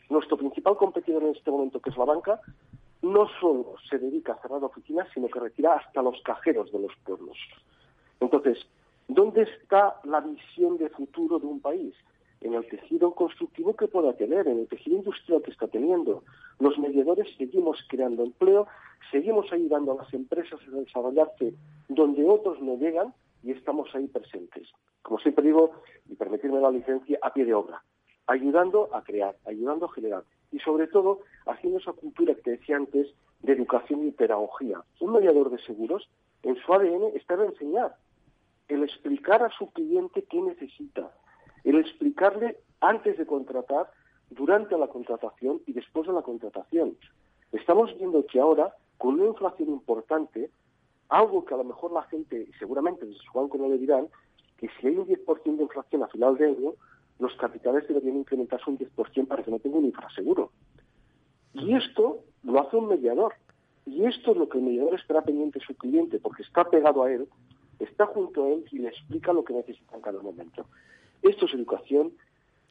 [0.09, 2.39] Nuestro principal competidor en este momento, que es la banca,
[3.01, 6.91] no solo se dedica a cerrar oficinas, sino que retira hasta los cajeros de los
[7.05, 7.37] pueblos.
[8.19, 8.67] Entonces,
[9.09, 11.93] ¿dónde está la visión de futuro de un país?
[12.41, 16.23] en el tejido constructivo que pueda tener, en el tejido industrial que está teniendo.
[16.59, 18.67] Los mediadores seguimos creando empleo,
[19.11, 21.53] seguimos ayudando a las empresas a desarrollarse
[21.89, 24.69] donde otros no llegan y estamos ahí presentes.
[25.01, 25.71] Como siempre digo,
[26.07, 27.83] y permitirme la licencia, a pie de obra,
[28.27, 32.77] ayudando a crear, ayudando a generar y sobre todo haciendo esa cultura que te decía
[32.77, 33.07] antes
[33.41, 34.81] de educación y pedagogía.
[34.99, 36.09] Un mediador de seguros
[36.43, 37.95] en su ADN está en enseñar,
[38.69, 41.11] el explicar a su cliente qué necesita,
[41.63, 43.91] el explicarle antes de contratar,
[44.29, 46.95] durante la contratación y después de la contratación.
[47.51, 50.51] Estamos viendo que ahora, con una inflación importante,
[51.09, 54.07] algo que a lo mejor la gente, seguramente desde su banco no le dirán,
[54.57, 56.73] que si hay un 10% de inflación a final de año,
[57.17, 60.51] los capitales deberían incrementarse un 10% para que no tenga un infraseguro.
[61.53, 63.33] Y esto lo hace un mediador.
[63.85, 67.03] Y esto es lo que el mediador espera pendiente de su cliente, porque está pegado
[67.03, 67.27] a él,
[67.79, 70.65] está junto a él y le explica lo que necesita en cada momento.
[71.21, 72.13] Esto es educación,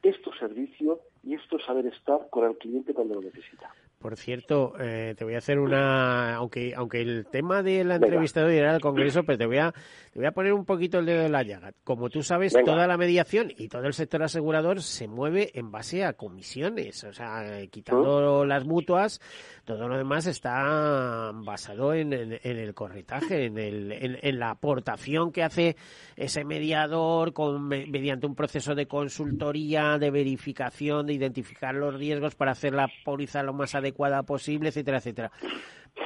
[0.03, 3.73] esto es servicio y esto es saber estar con el cliente cuando lo necesita.
[3.99, 8.39] Por cierto, eh, te voy a hacer una, aunque aunque el tema de la entrevista
[8.39, 9.73] de hoy era el Congreso, pero te voy a
[10.13, 11.73] te voy a poner un poquito el dedo en la llaga.
[11.83, 16.05] Como tú sabes, toda la mediación y todo el sector asegurador se mueve en base
[16.05, 19.19] a comisiones, o sea, quitando las mutuas,
[19.65, 25.75] todo lo demás está basado en, el corretaje, en, el, en, la aportación que hace
[26.15, 32.51] ese mediador con, mediante un proceso de consultoría, de verificación, de identificar los riesgos para
[32.51, 35.31] hacer la póliza lo más adecuada posible, etcétera, etcétera.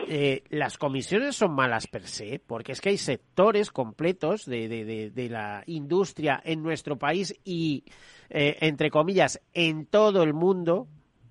[0.07, 5.11] Eh, las comisiones son malas per se, porque es que hay sectores completos de, de,
[5.11, 7.85] de, la industria en nuestro país y,
[8.29, 10.87] eh, entre comillas, en todo el mundo,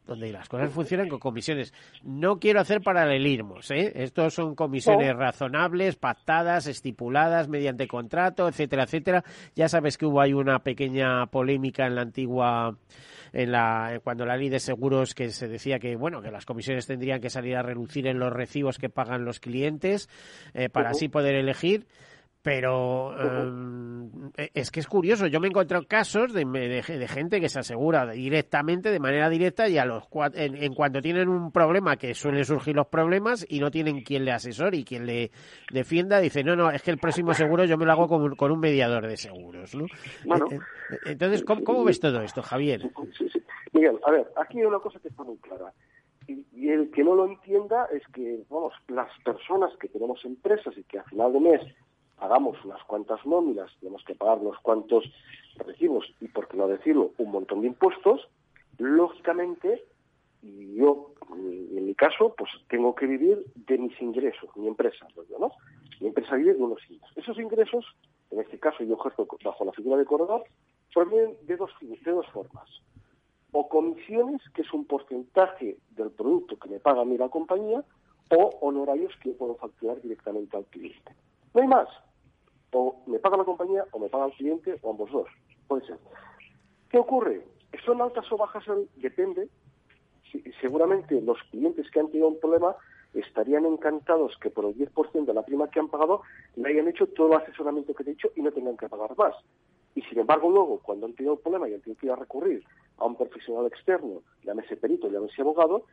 [0.07, 1.73] donde las cosas funcionan con comisiones.
[2.03, 3.93] No quiero hacer paralelismos, ¿eh?
[3.95, 9.25] Estos son comisiones razonables, pactadas, estipuladas mediante contrato, etcétera, etcétera.
[9.55, 12.77] Ya sabes que hubo ahí una pequeña polémica en la antigua
[13.33, 16.87] en la, cuando la ley de seguros que se decía que, bueno, que las comisiones
[16.87, 20.09] tendrían que salir a reducir en los recibos que pagan los clientes
[20.55, 21.87] eh, para así poder elegir.
[22.43, 23.15] Pero
[24.37, 27.61] eh, es que es curioso, yo me he encontrado casos de, de, gente que se
[27.61, 32.15] asegura directamente, de manera directa, y a los en, en, cuanto tienen un problema, que
[32.15, 35.31] suelen surgir los problemas, y no tienen quien le asesore y quien le
[35.73, 38.51] defienda, dice, no, no, es que el próximo seguro yo me lo hago con, con
[38.51, 39.75] un mediador de seguros.
[39.77, 39.85] ¿no?
[39.85, 40.59] Eh,
[40.91, 42.91] eh, entonces, ¿cómo, ves todo esto, Javier?
[43.73, 45.73] Miguel, a ver, aquí hay una cosa que está muy clara.
[46.27, 50.77] Y, y, el que no lo entienda es que, vamos, las personas que tenemos empresas
[50.77, 51.61] y que a final de mes
[52.23, 55.03] pagamos unas cuantas nóminas, tenemos que pagar unos cuantos
[55.57, 58.29] recibos y, por qué no decirlo, un montón de impuestos,
[58.79, 59.85] lógicamente,
[60.41, 65.09] yo, en mi caso, pues tengo que vivir de mis ingresos, mi empresa,
[65.41, 65.51] ¿no?
[66.01, 67.17] Mi empresa vive de unos ingresos.
[67.17, 67.85] Esos ingresos,
[68.31, 70.45] en este caso yo ejerzo bajo la figura de corredor,
[70.95, 72.69] provienen de dos, de dos formas.
[73.51, 77.85] O comisiones, que es un porcentaje del producto que me paga a mí la compañía,
[78.31, 81.17] o honorarios que puedo facturar directamente al cliente.
[81.53, 81.89] No hay más
[82.73, 85.29] o me paga la compañía o me paga el cliente o ambos dos.
[85.69, 85.99] Puede ser.
[86.91, 87.47] ¿Qué ocurre?
[87.85, 88.65] ¿Son altas o bajas?
[88.97, 89.49] Depende.
[90.61, 92.77] seguramente los clientes que han tenido un problema
[93.15, 96.23] estarían encantados que por el 10% de la prima que han pagado
[96.57, 99.35] le hayan hecho todo el asesoramiento que he hecho y no tengan que pagar más.
[99.95, 102.17] Y sin embargo, luego, cuando han tenido un problema y han tenido que ir a
[102.17, 102.65] recurrir
[102.97, 105.85] a un profesional externo, llámese perito, llámese abogado,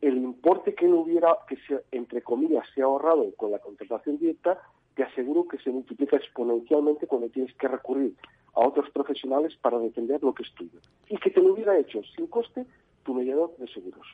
[0.00, 4.18] el importe que no hubiera, que se, entre comillas, se ha ahorrado con la contratación
[4.18, 4.60] directa,
[4.94, 8.14] te aseguro que se multiplica exponencialmente cuando tienes que recurrir
[8.54, 10.78] a otros profesionales para defender lo que es tuyo.
[11.08, 12.66] Y que te lo hubiera hecho sin coste
[13.02, 14.06] tu mediador de seguros.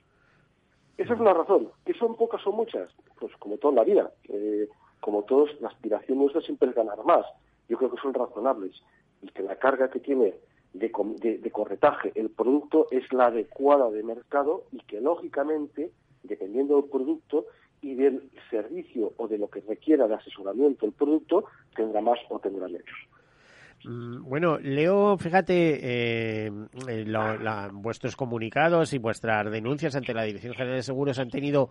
[0.97, 1.71] Esa es la razón.
[1.85, 2.91] ¿Que son pocas o muchas?
[3.19, 4.12] Pues como toda la vida.
[5.01, 7.25] como todos, la aspiración nuestra siempre es ganar más.
[7.69, 8.83] Yo creo que son razonables.
[9.23, 10.35] Y que la carga que tiene
[10.73, 10.91] de,
[11.41, 15.91] de corretaje el producto es la adecuada de mercado y que lógicamente,
[16.23, 17.47] dependiendo del producto,
[17.83, 22.38] y del servicio o de lo que requiera de asesoramiento el producto tendrá más o
[22.38, 22.85] tendrá menos.
[23.85, 26.51] Mm, bueno, leo, fíjate, eh,
[27.73, 31.71] vuestros comunicados y vuestras denuncias ante la Dirección General de Seguros han tenido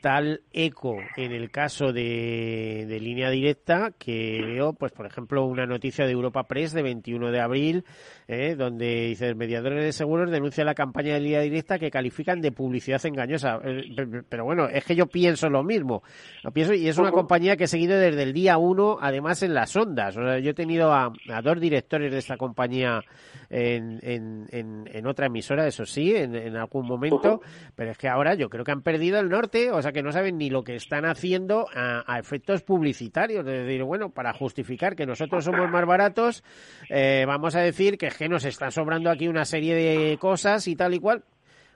[0.00, 6.06] tal eco en el caso de, línea directa que veo, pues por ejemplo, una noticia
[6.06, 7.84] de Europa Press de 21 de abril,
[8.26, 12.52] eh, donde dice, mediadores de seguros denuncia la campaña de línea directa que califican de
[12.52, 13.58] publicidad engañosa.
[13.64, 13.94] Eh,
[14.28, 16.02] pero bueno, es que yo pienso lo mismo.
[16.42, 19.54] Lo pienso, y es una compañía que he seguido desde el día uno, además en
[19.54, 20.16] las ondas.
[20.16, 23.02] O sea, yo he tenido a, dos directores de esta compañía
[23.50, 27.40] en, en, otra emisora, eso sí, en, algún momento,
[27.74, 30.12] pero es que ahora yo creo que han perdido el norte, o sea que no
[30.12, 33.46] saben ni lo que están haciendo a, efectos publicitarios.
[33.46, 36.42] Es decir, bueno, para justificar que nosotros somos más baratos,
[36.88, 40.74] eh, vamos a decir que que nos está sobrando aquí una serie de cosas y
[40.74, 41.24] tal y cual.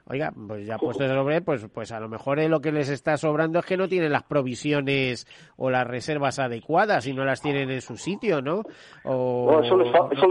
[0.06, 3.16] Oiga, pues ya puesto el nombre, pues, pues a lo mejor lo que les está
[3.16, 7.70] sobrando es que no tienen las provisiones o las reservas adecuadas y no las tienen
[7.70, 8.62] en su sitio, ¿no?
[9.04, 9.52] O...
[9.52, 9.90] No, eso les,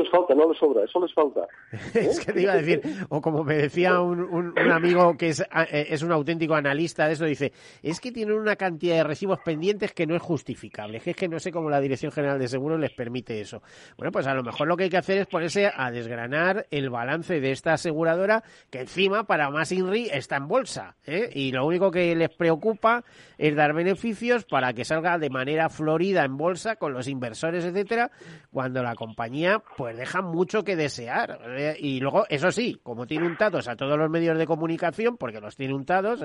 [0.09, 1.47] falta, no les sobra, eso les falta.
[1.93, 5.41] es que te iba a decir, o como me decía un, un, amigo que es,
[5.41, 9.39] eh, es un auténtico analista de eso, dice, es que tienen una cantidad de recibos
[9.39, 12.79] pendientes que no es justificable, es que no sé cómo la Dirección General de Seguros
[12.79, 13.61] les permite eso.
[13.97, 16.89] Bueno, pues a lo mejor lo que hay que hacer es ponerse a desgranar el
[16.89, 21.29] balance de esta aseguradora que encima para más más INRI está en bolsa ¿eh?
[21.31, 23.03] y lo único que les preocupa
[23.37, 28.09] es dar beneficios para que salga de manera florida en bolsa con los inversores, etcétera,
[28.51, 31.39] cuando la compañía pues deja mucho que desear.
[31.45, 31.75] ¿eh?
[31.79, 35.55] Y luego, eso sí, como tiene untados a todos los medios de comunicación, porque los
[35.55, 36.23] tiene untados,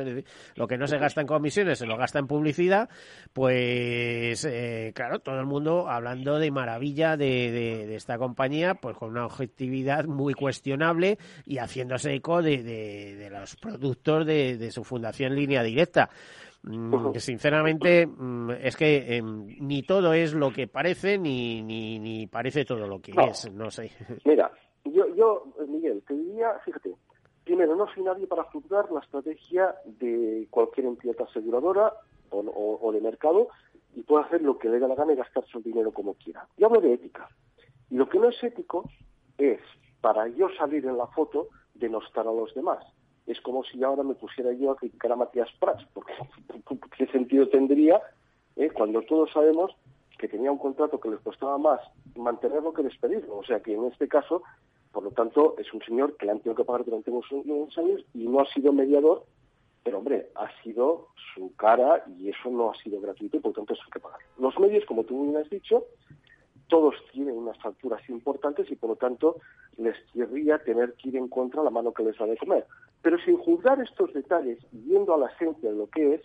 [0.55, 2.89] lo que no se gasta en comisiones se lo gasta en publicidad,
[3.35, 9.11] pues eh, claro, todo el mundo hablando de maravilla de, de, esta compañía, pues con
[9.11, 15.63] una objetividad muy cuestionable y haciéndose eco de de los productos de, su fundación Línea
[15.63, 16.09] Directa.
[16.63, 22.65] Mm, sinceramente, mm, es que em, ni todo es lo que parece, ni, ni, parece
[22.65, 23.91] todo lo que es, no sé.
[24.25, 24.51] Mira,
[24.85, 26.95] yo, yo, Miguel, te diría, fíjate,
[27.45, 31.93] primero, no soy nadie para juzgar la estrategia de cualquier entidad aseguradora
[32.31, 33.49] o, o, de mercado
[33.95, 36.49] y puede hacer lo que le dé la gana y gastar su dinero como quiera.
[36.57, 37.29] Yo hablo de ética.
[37.89, 38.91] Y lo que no es ético
[39.39, 39.61] es,
[40.01, 42.85] para yo salir en la foto, denostar a los demás
[43.27, 46.13] es como si ahora me pusiera yo a criticar a Matías Prats, porque
[46.97, 48.01] ¿qué sentido tendría
[48.57, 49.73] eh, cuando todos sabemos
[50.19, 51.81] que tenía un contrato que les costaba más
[52.15, 53.39] mantenerlo que despedirlo?
[53.39, 54.43] O sea que en este caso,
[54.93, 58.05] por lo tanto, es un señor que le han tenido que pagar durante unos años
[58.15, 59.25] y no ha sido mediador,
[59.83, 63.57] pero hombre, ha sido su cara y eso no ha sido gratuito y por lo
[63.57, 64.21] tanto eso hay que pagar.
[64.39, 65.85] Los medios, como tú bien has dicho,
[66.69, 69.37] todos tienen unas facturas importantes y por lo tanto
[69.77, 72.67] les querría tener que ir en contra la mano que les da de comer.
[73.03, 76.23] Pero sin juzgar estos detalles viendo a la esencia de lo que es,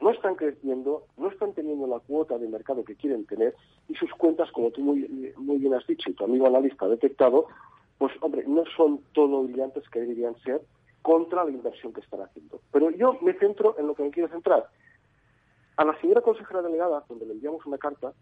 [0.00, 3.54] no están creciendo, no están teniendo la cuota de mercado que quieren tener
[3.88, 6.88] y sus cuentas, como tú muy, muy bien has dicho y tu amigo analista ha
[6.88, 7.46] detectado,
[7.98, 10.60] pues hombre, no son todo brillantes que deberían ser
[11.02, 12.60] contra la inversión que están haciendo.
[12.72, 14.68] Pero yo me centro en lo que me quiero centrar.
[15.76, 18.12] A la señora consejera delegada, donde le enviamos una carta,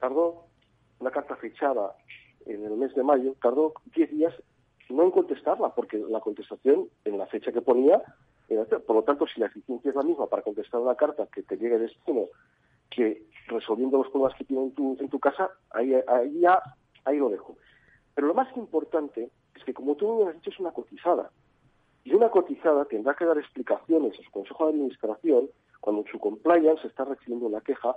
[0.00, 0.46] tardó
[1.00, 1.94] una carta fechada
[2.46, 4.34] en el mes de mayo, tardó 10 días
[4.88, 8.02] no en contestarla, porque la contestación en la fecha que ponía
[8.86, 11.56] por lo tanto, si la eficiencia es la misma para contestar una carta que te
[11.56, 12.26] llegue de destino
[12.90, 16.62] que resolviendo los problemas que tienes en tu, en tu casa, ahí, ahí, ya,
[17.04, 17.56] ahí lo dejo.
[18.14, 21.30] Pero lo más importante es que, como tú me has dicho, es una cotizada.
[22.04, 26.20] Y una cotizada tendrá que dar explicaciones a su Consejo de Administración cuando en su
[26.20, 27.94] compliance está recibiendo una queja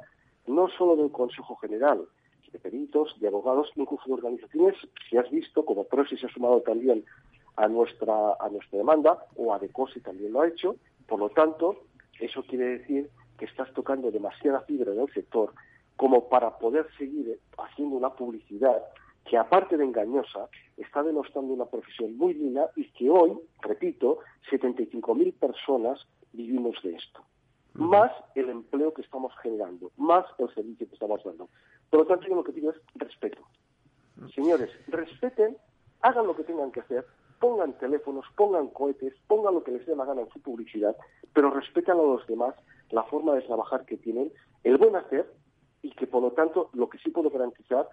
[0.47, 2.07] no solo del Consejo General,
[2.51, 4.75] de peritos, de abogados, incluso de organizaciones,
[5.09, 7.03] si has visto, como Prosi se ha sumado también
[7.55, 10.75] a nuestra, a nuestra demanda, o Adecosi también lo ha hecho.
[11.07, 11.83] Por lo tanto,
[12.19, 15.53] eso quiere decir que estás tocando demasiada fibra en el sector
[15.95, 18.81] como para poder seguir haciendo una publicidad
[19.29, 24.19] que aparte de engañosa, está denostando una profesión muy linda y que hoy, repito,
[24.49, 25.99] 75.000 personas
[26.33, 27.23] vivimos de esto.
[27.73, 31.49] Más el empleo que estamos generando, más el servicio que estamos dando.
[31.89, 33.41] Por lo tanto, yo lo que pido es respeto.
[34.35, 35.57] Señores, respeten,
[36.01, 37.05] hagan lo que tengan que hacer,
[37.39, 40.95] pongan teléfonos, pongan cohetes, pongan lo que les dé la gana en su publicidad,
[41.33, 42.55] pero respetan a los demás
[42.91, 44.31] la forma de trabajar que tienen,
[44.63, 45.31] el buen hacer,
[45.81, 47.87] y que por lo tanto lo que sí puedo garantizar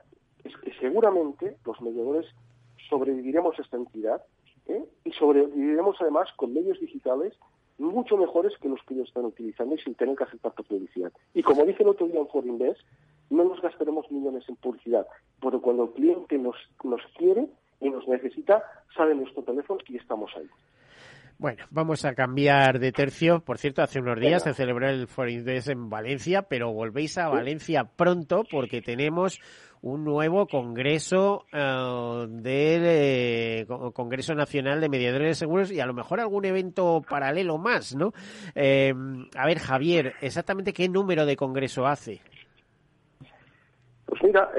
[0.45, 2.27] es que seguramente los mediadores
[2.89, 4.23] sobreviviremos a esta entidad
[4.67, 4.85] ¿eh?
[5.05, 7.35] y sobreviviremos además con medios digitales
[7.79, 11.13] mucho mejores que los que ellos están utilizando y sin tener que hacer tanta publicidad.
[11.35, 12.81] Y como dije el otro día en Forinvest,
[13.31, 15.07] no nos gastaremos millones en publicidad,
[15.41, 17.49] pero cuando el cliente nos, nos quiere,
[17.81, 18.63] y nos necesita,
[18.97, 20.49] sale nuestro teléfono y estamos ahí.
[21.39, 23.41] Bueno, vamos a cambiar de tercio.
[23.41, 27.85] Por cierto, hace unos días se celebró el Forindes en Valencia, pero volvéis a Valencia
[27.85, 29.39] pronto porque tenemos
[29.83, 35.93] un nuevo congreso eh, del eh, Congreso Nacional de Mediadores de Seguros y a lo
[35.93, 38.13] mejor algún evento paralelo más, ¿no?
[38.55, 38.95] Eh,
[39.37, 42.23] a ver, Javier, exactamente qué número de congreso hace.
[44.19, 44.51] Pues mira,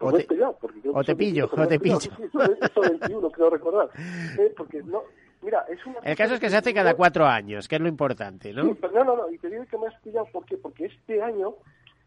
[0.00, 0.26] o te,
[0.92, 1.98] o te pillo, o te pillo.
[3.32, 3.88] creo recordar.
[4.38, 5.02] Eh, porque no,
[5.42, 7.88] mira, es una El caso es que se hace cada cuatro años, que es lo
[7.88, 8.64] importante, ¿no?
[8.64, 10.56] no, no, no, y te digo que me has pillado, ¿por qué?
[10.56, 11.54] Porque este año,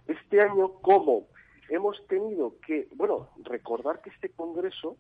[0.08, 1.28] este año, como
[1.70, 4.98] hemos tenido que, bueno, recordar que este congreso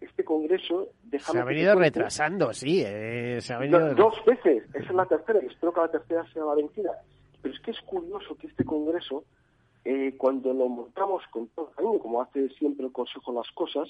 [0.00, 3.96] este congreso se ha venido retrasando sí eh, se ha venido...
[3.96, 7.02] dos veces esa es la tercera y espero que la tercera sea la vencida
[7.42, 9.24] pero es que es curioso que este congreso
[9.84, 13.88] eh, cuando lo montamos con todo cariño, como hace siempre el Consejo las cosas,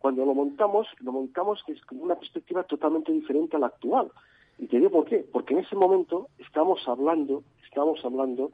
[0.00, 4.10] cuando lo montamos, lo montamos con una perspectiva totalmente diferente a la actual.
[4.58, 8.52] Y te digo por qué, porque en ese momento estamos hablando, estamos hablando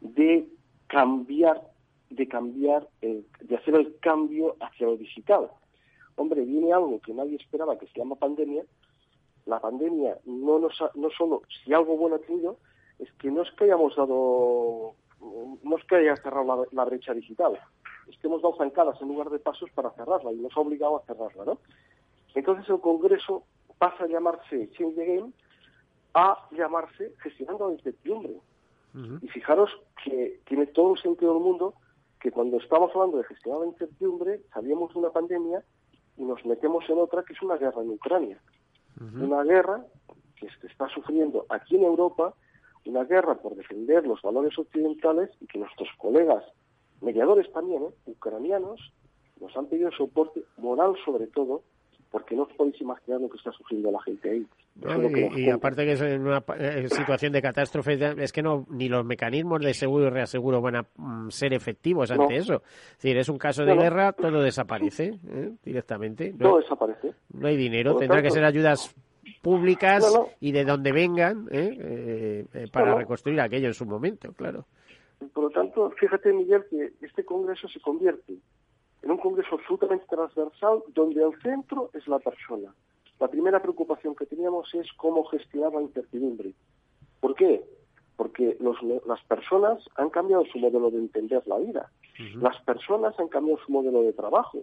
[0.00, 0.48] de
[0.88, 1.62] cambiar,
[2.10, 5.50] de cambiar, de hacer el cambio hacia lo digital.
[6.16, 8.64] Hombre, viene algo que nadie esperaba, que se llama pandemia.
[9.44, 12.56] La pandemia no nos no solo, si algo bueno ha tenido,
[12.98, 14.94] es que no es que hayamos dado
[15.62, 17.58] no es que haya cerrado la, brecha digital,
[18.06, 20.98] es que hemos dado zancadas en lugar de pasos para cerrarla y nos ha obligado
[20.98, 21.58] a cerrarla, ¿no?
[22.34, 23.44] Entonces el Congreso
[23.78, 25.32] pasa a llamarse Change the Game
[26.14, 28.40] a llamarse Gestionando la Incertidumbre.
[29.20, 29.70] Y fijaros
[30.02, 31.74] que tiene todo el sentido del mundo
[32.18, 35.62] que cuando estamos hablando de gestionar la incertidumbre, salíamos de una pandemia
[36.16, 38.40] y nos metemos en otra que es una guerra en Ucrania.
[39.20, 39.84] Una guerra
[40.36, 42.34] que se está sufriendo aquí en Europa
[42.86, 46.44] una guerra por defender los valores occidentales y que nuestros colegas,
[47.00, 47.94] mediadores también, ¿eh?
[48.06, 48.92] ucranianos,
[49.40, 51.62] nos han pedido soporte moral sobre todo,
[52.10, 54.46] porque no os podéis imaginar lo que está sufriendo la gente ahí.
[55.36, 59.04] y, aparte que es en una eh, situación de catástrofe, es que no ni los
[59.04, 62.62] mecanismos de seguro y reaseguro van a mm, ser efectivos ante eso.
[62.92, 65.52] Es decir, es un caso de guerra, todo desaparece ¿eh?
[65.62, 66.32] directamente.
[66.32, 67.12] No, todo desaparece.
[67.34, 68.94] No hay dinero, tendrá que ser ayudas
[69.42, 70.04] públicas
[70.40, 71.76] y de donde vengan ¿eh?
[71.80, 74.66] Eh, eh, para reconstruir aquello en su momento, claro.
[75.32, 78.34] Por lo tanto, fíjate, Miguel, que este Congreso se convierte
[79.02, 82.74] en un Congreso absolutamente transversal donde el centro es la persona.
[83.18, 86.52] La primera preocupación que teníamos es cómo gestionar la incertidumbre.
[87.20, 87.62] ¿Por qué?
[88.16, 88.58] Porque
[89.06, 91.90] las personas han cambiado su modelo de entender la vida.
[92.34, 94.62] Las personas han cambiado su modelo de trabajo.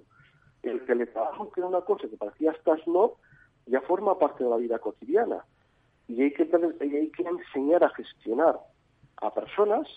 [0.61, 3.13] El teletrabajo, que era una cosa que parecía hasta no
[3.65, 5.45] ya forma parte de la vida cotidiana.
[6.07, 6.49] Y hay que,
[6.81, 8.59] hay que enseñar a gestionar
[9.17, 9.87] a personas,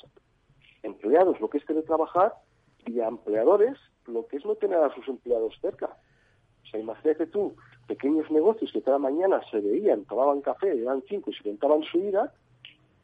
[0.82, 2.34] empleados, lo que es teletrabajar,
[2.86, 5.96] y a empleadores lo que es no tener a sus empleados cerca.
[6.62, 7.56] O sea, imagínate tú,
[7.86, 11.98] pequeños negocios que cada mañana se veían, tomaban café, eran cinco y se contaban su
[11.98, 12.32] vida,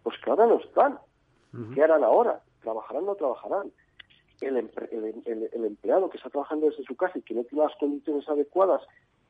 [0.02, 0.98] pues que ahora no están.
[1.74, 2.40] ¿Qué harán ahora?
[2.62, 3.70] ¿Trabajarán o no trabajarán?
[4.40, 8.28] El, el, empleado que está trabajando desde su casa y que no tiene las condiciones
[8.28, 8.82] adecuadas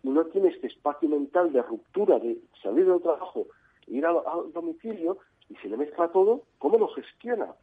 [0.02, 3.46] no tiene este espacio mental de ruptura, de salir del trabajo,
[3.86, 7.54] ir al, al domicilio y se le mezcla todo, ¿cómo lo gestiona?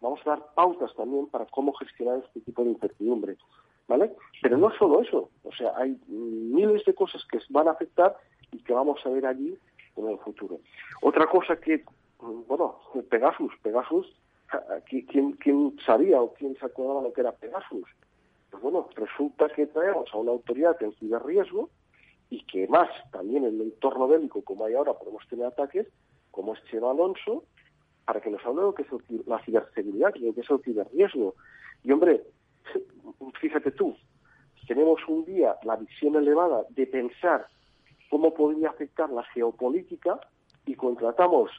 [0.00, 3.36] Vamos a dar pautas también para cómo gestionar este tipo de incertidumbre.
[3.86, 4.12] ¿Vale?
[4.40, 8.16] Pero no solo eso, o sea, hay miles de cosas que van a afectar
[8.50, 9.58] y que vamos a ver allí
[9.96, 10.58] en el futuro.
[11.02, 11.84] Otra cosa que,
[12.48, 12.80] bueno,
[13.10, 14.10] Pegasus, Pegasus,
[14.86, 17.88] ¿quién, quién sabía o quién se acordaba lo que era Pegasus?
[18.50, 21.68] Pues bueno, resulta que traemos a una autoridad en ciberriesgo
[22.30, 25.86] y que más también en el entorno bélico como hay ahora podemos tener ataques,
[26.30, 27.44] como es Chema Alonso,
[28.04, 30.62] para que nos hable de lo que es la ciberseguridad, de lo que es el
[30.62, 31.34] ciberriesgo.
[31.82, 32.22] Y hombre,
[33.40, 33.96] fíjate tú,
[34.66, 37.46] tenemos un día la visión elevada de pensar
[38.10, 40.20] cómo podría afectar la geopolítica
[40.66, 41.50] y contratamos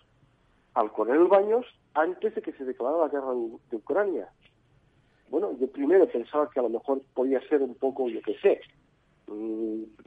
[0.73, 3.33] al coronel Baños antes de que se declarara la guerra
[3.69, 4.29] de Ucrania.
[5.29, 8.61] Bueno, yo primero pensaba que a lo mejor podía ser un poco, yo qué sé,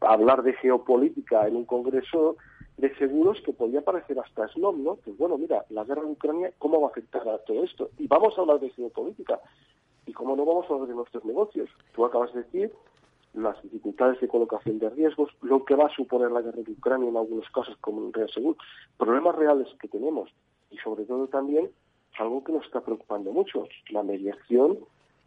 [0.00, 2.36] hablar de geopolítica en un congreso
[2.76, 4.96] de seguros que podía parecer hasta snob, ¿no?
[4.96, 7.90] Pues bueno, mira, la guerra de Ucrania, ¿cómo va a afectar a todo esto?
[7.98, 9.40] Y vamos a hablar de geopolítica.
[10.06, 11.68] ¿Y cómo no vamos a hablar de nuestros negocios?
[11.94, 12.72] Tú acabas de decir
[13.34, 17.08] las dificultades de colocación de riesgos, lo que va a suponer la guerra de Ucrania
[17.08, 18.56] en algunos casos como en Real Seguro,
[18.96, 20.30] problemas reales que tenemos
[20.70, 21.70] y sobre todo también
[22.18, 24.78] algo que nos está preocupando mucho, la mediación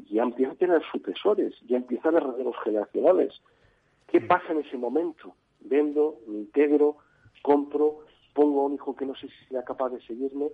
[0.10, 3.42] ya empieza a tener sucesores, ya empieza a haber redes generacionales.
[4.12, 5.36] ¿Qué pasa en ese momento?
[5.62, 6.98] Vendo, me integro,
[7.42, 8.00] compro,
[8.34, 10.48] pongo a un hijo que no sé si sea capaz de seguirme.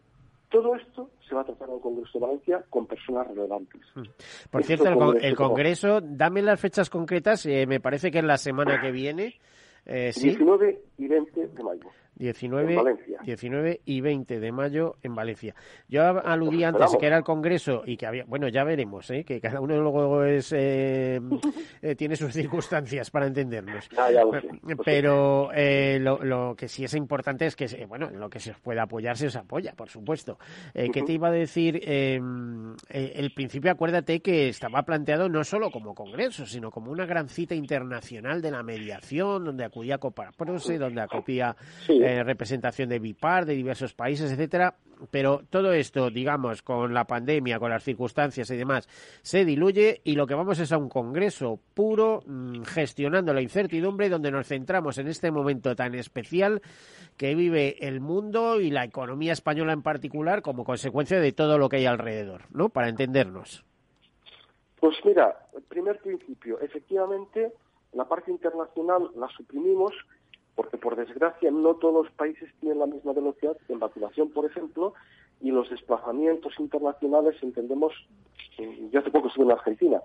[0.49, 3.82] Todo esto se va a tratar en el Congreso de Valencia con personas relevantes.
[3.95, 4.03] Hmm.
[4.49, 8.80] Por cierto, el, Congreso, dame las fechas concretas, eh, me parece que es la semana
[8.80, 9.36] que viene.
[9.86, 11.89] Eh, 19 y 20 de mayo.
[12.18, 15.55] 19, 19 y 20 de mayo en Valencia.
[15.88, 19.24] Yo aludí antes que era el Congreso y que había, bueno, ya veremos, ¿eh?
[19.24, 21.20] que cada uno luego es, eh,
[21.82, 23.89] eh, tiene sus circunstancias para entendernos.
[23.97, 24.09] Ah,
[24.84, 28.59] Pero eh, lo, lo, que sí es importante es que, bueno, lo que se os
[28.59, 30.38] pueda apoyar se os apoya, por supuesto.
[30.74, 31.82] Eh, ¿Qué te iba a decir?
[31.84, 37.30] Em, el principio, acuérdate que estaba planteado no solo como Congreso, sino como una gran
[37.30, 41.55] cita internacional de la mediación, donde acudía Coparprose, donde acudía
[42.24, 44.76] representación de BIPAR, de diversos países, etcétera.
[45.12, 48.88] Pero todo esto, digamos, con la pandemia, con las circunstancias y demás,
[49.22, 54.10] se diluye y lo que vamos es a un congreso puro, mm, gestionando la incertidumbre,
[54.10, 56.62] donde nos centramos en este momento tan especial
[57.16, 61.70] que vive el mundo y la economía española en particular como consecuencia de todo lo
[61.70, 62.70] que hay alrededor, ¿no?
[62.70, 63.64] Para entendernos.
[64.80, 67.51] Pues mira, el primer principio, efectivamente,
[67.93, 69.93] la parte internacional la suprimimos
[70.58, 74.95] porque por desgracia no todos los países tienen la misma velocidad en vacunación, por ejemplo,
[75.39, 77.93] y los desplazamientos internacionales entendemos,
[78.91, 80.01] yo hace poco estuve en Argentina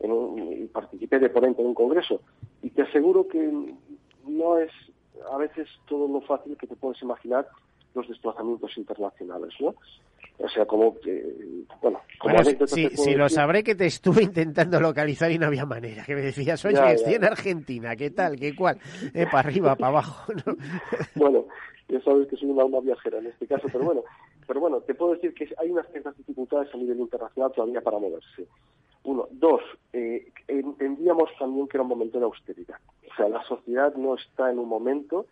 [0.00, 2.20] y participé de ponente en un congreso,
[2.62, 3.74] y te aseguro que
[4.26, 4.70] no es
[5.32, 7.48] a veces todo lo fácil que te puedes imaginar
[7.94, 9.74] los desplazamientos internacionales, ¿no?
[10.40, 15.38] O sea, como que, bueno, como si, lo sabré que te estuve intentando localizar y
[15.38, 18.36] no había manera, que me decías, oye, estoy en Argentina, ¿qué tal?
[18.36, 18.78] ¿Qué cuál?
[19.14, 20.32] Eh, para arriba, para abajo,
[21.16, 21.46] Bueno,
[21.88, 24.04] ya sabes que soy una alma viajera en este caso, pero bueno,
[24.46, 27.98] pero bueno, te puedo decir que hay unas ciertas dificultades a nivel internacional todavía para
[27.98, 28.46] moverse.
[29.04, 29.26] Uno.
[29.30, 29.62] Dos,
[29.92, 32.78] eh, entendíamos también que era un momento de austeridad.
[33.10, 35.26] O sea, la sociedad no está en un momento,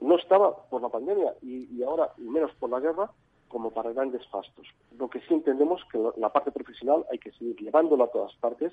[0.00, 3.10] no estaba por la pandemia y, y ahora, y menos por la guerra,
[3.52, 4.66] como para grandes fastos.
[4.98, 8.72] Lo que sí entendemos que la parte profesional hay que seguir llevándola a todas partes,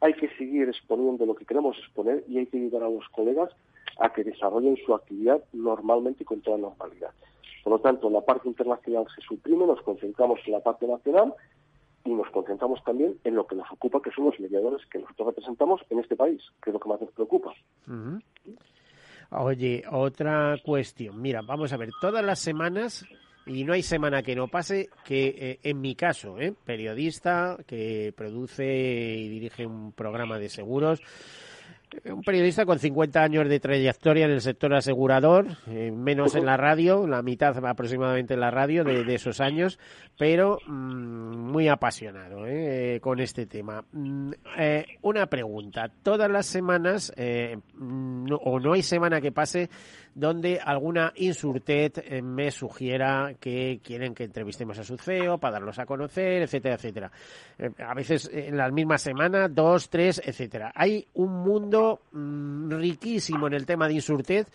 [0.00, 3.50] hay que seguir exponiendo lo que queremos exponer y hay que ayudar a los colegas
[3.98, 7.10] a que desarrollen su actividad normalmente y con toda normalidad.
[7.62, 11.34] Por lo tanto, la parte internacional se suprime, nos concentramos en la parte nacional
[12.06, 15.28] y nos concentramos también en lo que nos ocupa, que son los mediadores que nosotros
[15.28, 17.52] representamos en este país, que es lo que más nos preocupa.
[19.30, 21.20] Oye, otra cuestión.
[21.20, 23.04] Mira, vamos a ver, todas las semanas
[23.48, 28.12] y no hay semana que no pase que, eh, en mi caso, eh, periodista que
[28.14, 31.00] produce y dirige un programa de seguros,
[32.04, 36.58] eh, un periodista con 50 años de trayectoria en el sector asegurador, menos en la
[36.58, 39.78] radio, la mitad aproximadamente en la radio de, esos años,
[40.18, 42.46] pero mm, muy apasionado.
[42.46, 43.00] ¿eh?
[43.00, 43.82] con este tema.
[43.92, 44.32] Mm,
[45.02, 45.90] una pregunta.
[46.02, 49.70] Todas las semanas, mm, o no hay semana que pase,
[50.14, 55.86] donde alguna insurtet me sugiera que quieren que entrevistemos a su CEO para darlos a
[55.86, 57.12] conocer, etcétera, etcétera.
[57.78, 60.72] a veces en la misma semana, dos, tres, etcétera.
[60.74, 64.48] Hay un mundo mm, riquísimo en el tema de insurtet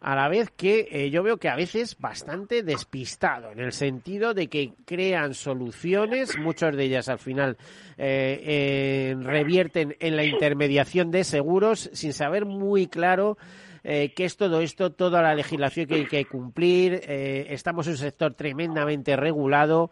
[0.00, 4.34] a la vez que eh, yo veo que a veces bastante despistado, en el sentido
[4.34, 7.56] de que crean soluciones, muchas de ellas al final
[7.96, 13.38] eh, eh, revierten en la intermediación de seguros sin saber muy claro
[13.86, 17.00] qué es todo esto, toda la legislación que hay que cumplir.
[17.06, 19.90] estamos en un sector tremendamente regulado,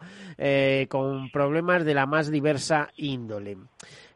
[0.89, 3.57] con problemas de la más diversa índole.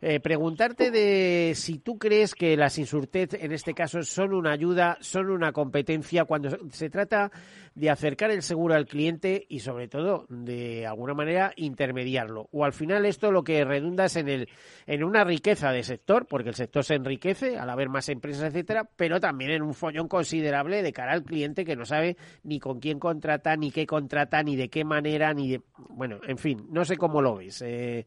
[0.01, 4.97] Eh, preguntarte de si tú crees que las insurtet en este caso son una ayuda,
[5.01, 7.29] son una competencia cuando se trata
[7.75, 12.49] de acercar el seguro al cliente y sobre todo de alguna manera intermediarlo.
[12.51, 14.49] O al final esto lo que redunda es en, el,
[14.87, 18.89] en una riqueza de sector, porque el sector se enriquece al haber más empresas, etcétera,
[18.95, 22.79] pero también en un follón considerable de cara al cliente que no sabe ni con
[22.79, 25.61] quién contrata, ni qué contrata, ni de qué manera, ni de...
[25.89, 27.61] Bueno, en fin, no sé cómo lo ves.
[27.61, 28.05] Eh,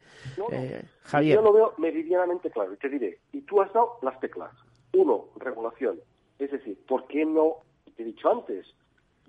[0.53, 1.37] eh, Javier.
[1.37, 4.53] Yo lo veo meridianamente claro te diré, y tú has dado las teclas.
[4.95, 6.01] Uno, regulación.
[6.39, 7.57] Es decir, ¿por qué no,
[7.97, 8.67] te he dicho antes,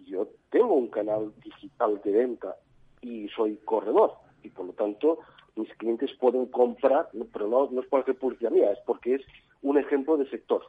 [0.05, 2.55] yo tengo un canal digital de venta
[3.01, 5.19] y soy corredor y por lo tanto
[5.55, 9.21] mis clientes pueden comprar, pero no, no es por publicidad mía, es porque es
[9.61, 10.63] un ejemplo de sector.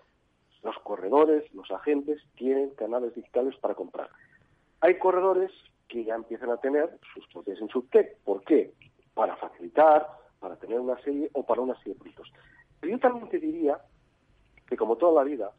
[0.62, 4.08] Los corredores, los agentes tienen canales digitales para comprar.
[4.80, 5.50] Hay corredores
[5.88, 8.16] que ya empiezan a tener sus propias en subtech.
[8.24, 8.72] ¿Por qué?
[9.14, 10.06] Para facilitar,
[10.44, 12.12] para tener una serie o para una serie de.
[12.78, 13.78] Pero yo también te diría
[14.68, 15.50] que como toda la vida,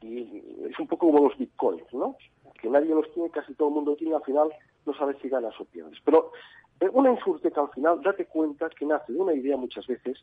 [0.00, 2.16] y es un poco como los bitcoins, ¿no?
[2.58, 4.48] Que nadie los tiene, casi todo el mundo tiene, al final
[4.86, 5.98] no sabes si ganas o pierdes.
[6.02, 6.32] Pero
[6.80, 10.16] eh, una insurteca al final, date cuenta que nace de una idea muchas veces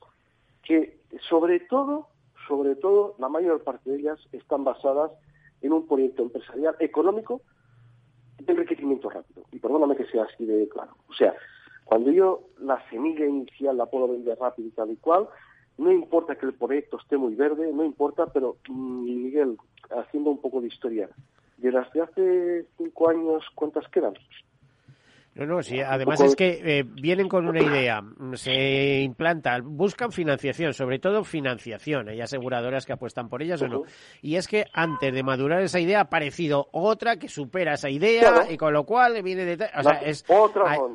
[0.63, 0.97] que
[1.29, 2.07] sobre todo,
[2.47, 5.11] sobre todo, la mayor parte de ellas están basadas
[5.61, 7.41] en un proyecto empresarial económico
[8.39, 9.43] de enriquecimiento rápido.
[9.51, 10.95] Y perdóname que sea así de claro.
[11.07, 11.35] O sea,
[11.85, 15.27] cuando yo la semilla inicial la puedo vender rápido y tal y cual,
[15.77, 19.57] no importa que el proyecto esté muy verde, no importa, pero mm, Miguel,
[19.89, 21.09] haciendo un poco de historia,
[21.57, 24.13] de las de hace cinco años, ¿cuántas quedan?
[25.35, 28.03] No, no, sí, además es que eh, vienen con una idea,
[28.35, 33.81] se implantan, buscan financiación, sobre todo financiación, hay aseguradoras que apuestan por ellas o no.
[34.21, 38.45] Y es que antes de madurar esa idea ha aparecido otra que supera esa idea
[38.47, 39.69] y con lo cual viene de...
[39.75, 40.23] O sea, es,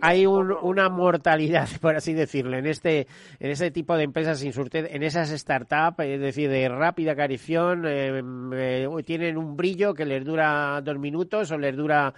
[0.03, 3.09] hay, una mortalidad, por así decirlo, en este
[3.41, 8.23] en ese tipo de empresas insurte, en esas startups, es decir, de rápida carición, eh,
[8.53, 12.15] eh, tienen un brillo que les dura dos minutos o les dura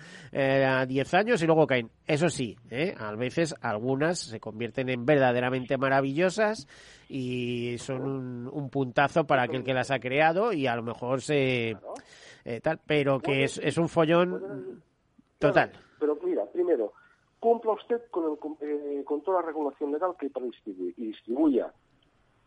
[0.86, 2.92] diez años y luego caen eso sí, ¿eh?
[2.98, 6.66] a veces algunas se convierten en verdaderamente maravillosas
[7.08, 11.76] y son un, puntazo para aquel que las ha creado y a lo mejor se...
[12.44, 14.82] Eh, tal, pero que es, es un follón
[15.38, 15.70] total.
[16.00, 16.94] Pero mira, primero,
[17.38, 21.72] cumpla usted con, eh, con toda la regulación legal que hay para distribuir y distribuya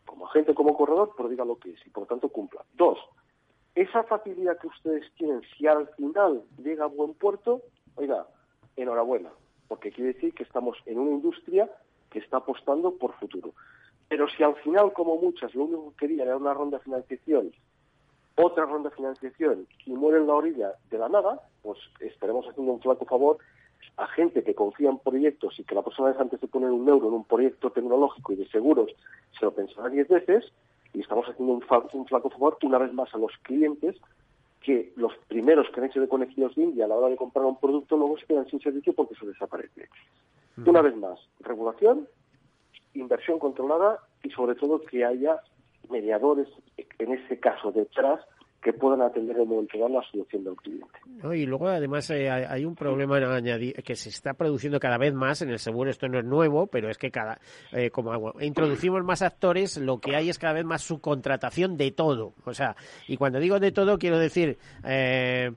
[0.04, 2.62] como agente, como corredor, pero diga lo que es y por tanto cumpla.
[2.74, 2.98] Dos,
[3.74, 7.62] esa facilidad que ustedes tienen, si al final llega a buen puerto,
[7.96, 8.26] oiga,
[8.76, 9.30] enhorabuena,
[9.68, 11.70] porque quiere decir que estamos en una industria
[12.10, 13.52] que está apostando por futuro.
[14.08, 17.52] Pero si al final, como muchas, lo único que querían era una ronda de financiación,
[18.36, 22.72] otra ronda de financiación y muere en la orilla de la nada, pues estaremos haciendo
[22.72, 23.38] un flaco favor
[23.96, 26.88] a gente que confía en proyectos y que la próxima vez antes de poner un
[26.88, 28.90] euro en un proyecto tecnológico y de seguros
[29.38, 30.52] se lo pensará diez veces
[30.92, 31.52] y estamos haciendo
[31.92, 33.96] un flaco favor una vez más a los clientes
[34.64, 37.44] que los primeros que han hecho de conejillos de India a la hora de comprar
[37.44, 39.88] un producto luego se quedan sin servicio porque eso desaparece.
[40.64, 42.08] Una vez más, regulación,
[42.94, 45.40] inversión controlada y sobre todo que haya
[45.90, 46.48] mediadores,
[46.98, 48.20] en ese caso detrás,
[48.64, 51.36] que puedan atender el momento dado la solución del cliente.
[51.36, 53.20] y luego además eh, hay un problema
[53.84, 56.88] que se está produciendo cada vez más en el seguro, esto no es nuevo, pero
[56.88, 57.38] es que cada
[57.72, 62.32] eh, como introducimos más actores, lo que hay es cada vez más subcontratación de todo.
[62.46, 62.74] O sea,
[63.06, 65.52] y cuando digo de todo quiero decir eh,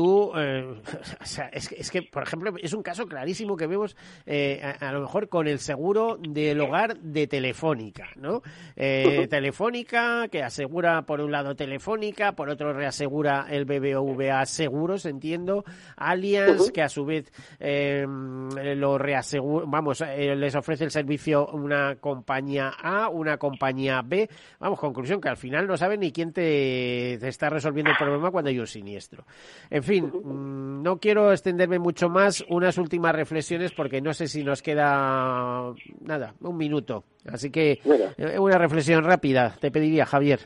[0.00, 0.64] tú, eh,
[1.20, 3.94] o sea, es que, es que, por ejemplo, es un caso clarísimo que vemos
[4.24, 8.40] eh, a, lo mejor con el seguro del hogar de Telefónica, ¿no?
[8.76, 15.64] Eh, telefónica, que asegura por un lado Telefónica, por otro reasegura el BBVA Seguros, entiendo,
[15.96, 17.30] Allianz, que a su vez
[17.60, 25.20] lo reasegura, vamos, les ofrece el servicio una compañía A, una compañía B, vamos, conclusión
[25.20, 28.66] que al final no saben ni quién te, está resolviendo el problema cuando hay un
[28.66, 29.26] siniestro.
[29.68, 32.44] En fin, mm, no quiero extenderme mucho más.
[32.48, 37.04] Unas últimas reflexiones porque no sé si nos queda nada, un minuto.
[37.26, 37.80] Así que
[38.16, 40.40] eh, una reflexión rápida, te pediría, Javier.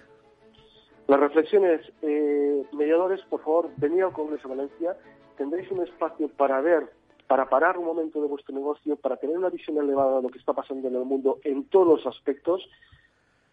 [1.07, 4.97] Las reflexiones, eh, mediadores, por favor, venid al Congreso de Valencia.
[5.37, 6.91] Tendréis un espacio para ver,
[7.27, 10.39] para parar un momento de vuestro negocio, para tener una visión elevada de lo que
[10.39, 12.67] está pasando en el mundo en todos los aspectos.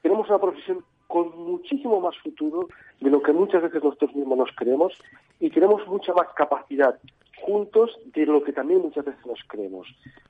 [0.01, 2.69] Tenemos una profesión con muchísimo más futuro
[3.01, 4.93] de lo que muchas veces nosotros mismos nos creemos
[5.41, 6.97] y tenemos mucha más capacidad
[7.41, 9.87] juntos de lo que también muchas veces nos creemos.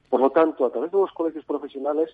[0.10, 2.10] Por lo tanto, a través de los colegios profesionales,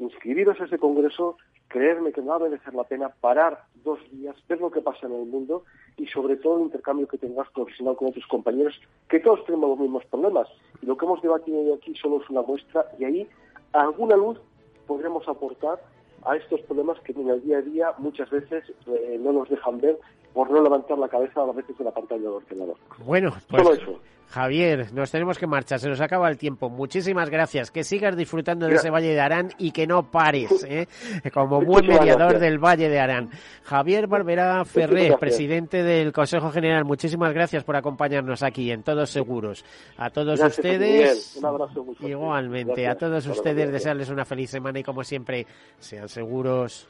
[0.00, 1.36] inscribiros a ese congreso,
[1.68, 5.06] creerme que no va a merecer la pena parar dos días, ver lo que pasa
[5.06, 5.62] en el mundo
[5.96, 9.78] y sobre todo el intercambio que tengas profesional con otros compañeros, que todos tenemos los
[9.78, 10.48] mismos problemas.
[10.82, 13.28] Y lo que hemos debatido hoy aquí solo es una muestra y ahí
[13.72, 14.40] alguna luz
[14.88, 15.78] podremos aportar
[16.24, 19.80] a estos problemas que en el día a día muchas veces eh, no nos dejan
[19.80, 19.98] ver
[20.32, 22.76] por no levantar la cabeza a veces de la pantalla del ordenador.
[23.04, 23.80] Bueno, pues
[24.28, 26.68] Javier, nos tenemos que marchar, se nos acaba el tiempo.
[26.68, 30.86] Muchísimas gracias, que sigas disfrutando de ese Valle de Arán y que no pares, ¿eh?
[31.32, 33.30] como buen mediador del Valle de Arán.
[33.64, 39.64] Javier Barberá Ferré, presidente del Consejo General, muchísimas gracias por acompañarnos aquí en Todos Seguros.
[39.96, 45.04] A todos ustedes, Un abrazo igualmente, a todos ustedes desearles una feliz semana y como
[45.04, 45.46] siempre,
[45.78, 46.88] sean seguros.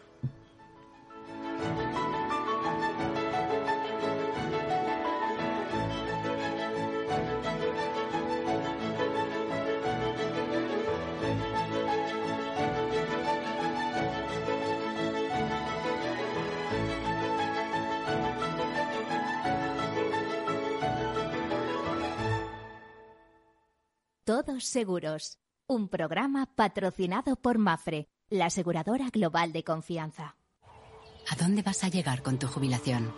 [24.24, 30.36] Todos Seguros, un programa patrocinado por Mafre, la aseguradora global de confianza.
[31.30, 33.12] ¿A dónde vas a llegar con tu jubilación?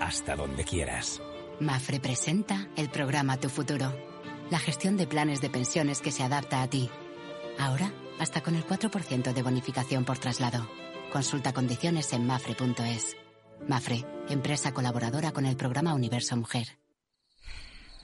[0.00, 1.20] Hasta donde quieras.
[1.60, 3.94] Mafre presenta el programa Tu Futuro,
[4.50, 6.90] la gestión de planes de pensiones que se adapta a ti.
[7.58, 10.68] Ahora, hasta con el 4% de bonificación por traslado.
[11.12, 13.16] Consulta condiciones en mafre.es.
[13.68, 16.78] Mafre, empresa colaboradora con el programa Universo Mujer.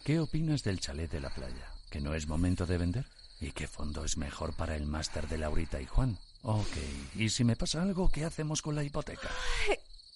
[0.05, 1.73] ¿Qué opinas del chalet de la playa?
[1.91, 3.07] ¿Que no es momento de vender?
[3.41, 6.19] ¿Y qué fondo es mejor para el máster de Laurita y Juan?
[6.51, 6.79] Ok,
[7.15, 9.29] ¿y si me pasa algo, qué hacemos con la hipoteca?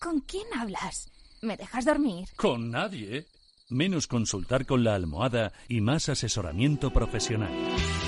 [0.01, 1.11] ¿Con quién hablas?
[1.43, 2.27] ¿Me dejas dormir?
[2.37, 3.27] Con nadie.
[3.69, 7.53] Menos consultar con la almohada y más asesoramiento profesional.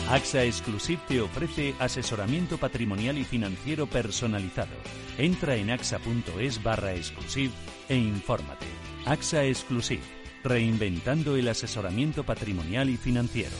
[0.08, 4.74] AXA Exclusive te ofrece asesoramiento patrimonial y financiero personalizado.
[5.18, 7.52] Entra en axa.es barra exclusive
[7.90, 8.66] e infórmate.
[9.04, 10.02] AXA Exclusive
[10.42, 13.56] Reinventando el asesoramiento patrimonial y financiero.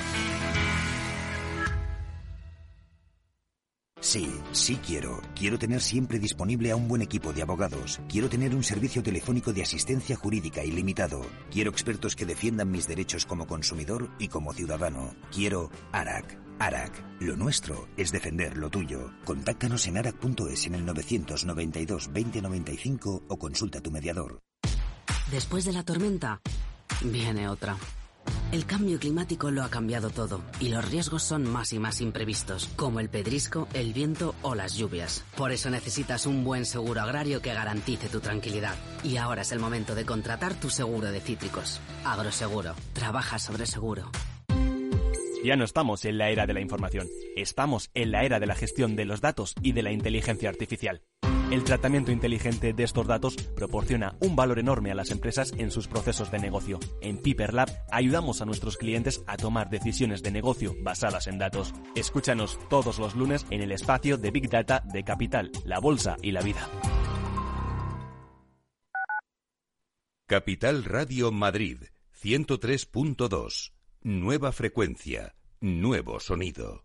[4.15, 5.21] Sí, sí quiero.
[5.35, 8.01] Quiero tener siempre disponible a un buen equipo de abogados.
[8.09, 11.27] Quiero tener un servicio telefónico de asistencia jurídica ilimitado.
[11.51, 15.17] Quiero expertos que defiendan mis derechos como consumidor y como ciudadano.
[15.33, 16.39] Quiero ARAC.
[16.61, 16.93] ARAC.
[17.23, 19.11] Lo nuestro es defender lo tuyo.
[19.25, 24.39] Contáctanos en arac.es en el 992 2095 o consulta a tu mediador.
[25.33, 26.41] Después de la tormenta,
[27.03, 27.77] Viene otra.
[28.53, 32.69] El cambio climático lo ha cambiado todo y los riesgos son más y más imprevistos,
[32.77, 35.25] como el pedrisco, el viento o las lluvias.
[35.37, 38.75] Por eso necesitas un buen seguro agrario que garantice tu tranquilidad.
[39.03, 41.81] Y ahora es el momento de contratar tu seguro de cítricos.
[42.05, 42.75] Agroseguro.
[42.93, 44.11] Trabaja sobre seguro.
[45.45, 48.55] Ya no estamos en la era de la información, estamos en la era de la
[48.55, 51.03] gestión de los datos y de la inteligencia artificial.
[51.51, 55.89] El tratamiento inteligente de estos datos proporciona un valor enorme a las empresas en sus
[55.89, 56.81] procesos de negocio.
[57.01, 61.75] En Piper Lab ayudamos a nuestros clientes a tomar decisiones de negocio basadas en datos.
[61.95, 66.33] Escúchanos todos los lunes en el espacio de Big Data de Capital, la Bolsa y
[66.33, 66.69] la Vida.
[70.27, 71.79] Capital Radio Madrid
[72.21, 73.73] 103.2.
[74.03, 76.85] Nueva frecuencia, nuevo sonido.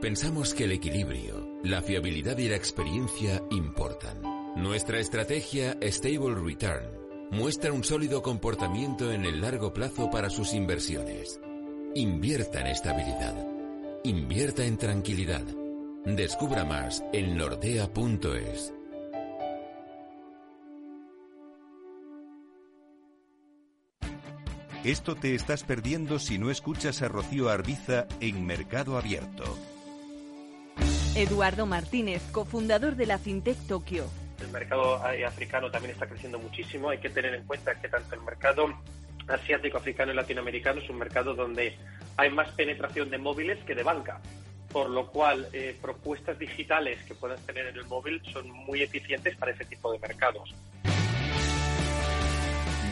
[0.00, 4.20] Pensamos que el equilibrio, la fiabilidad y la experiencia importan.
[4.56, 6.84] Nuestra estrategia Stable Return
[7.30, 11.40] muestra un sólido comportamiento en el largo plazo para sus inversiones.
[11.94, 13.34] Invierta en estabilidad.
[14.04, 15.44] Invierta en tranquilidad.
[16.04, 18.74] Descubra más en nordea.es.
[24.84, 29.44] Esto te estás perdiendo si no escuchas a Rocío Arbiza en Mercado Abierto.
[31.16, 34.06] Eduardo Martínez, cofundador de la FinTech Tokio.
[34.40, 36.90] El mercado africano también está creciendo muchísimo.
[36.90, 38.66] Hay que tener en cuenta que tanto el mercado
[39.28, 41.78] asiático, africano y latinoamericano es un mercado donde
[42.16, 44.20] hay más penetración de móviles que de banca,
[44.72, 49.36] por lo cual eh, propuestas digitales que puedas tener en el móvil son muy eficientes
[49.36, 50.52] para ese tipo de mercados.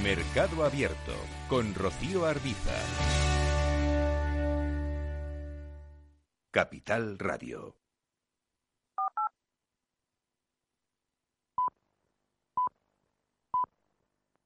[0.03, 1.15] Mercado Abierto
[1.49, 2.77] con Rocío Arbiza.
[6.53, 7.82] Capital Radio.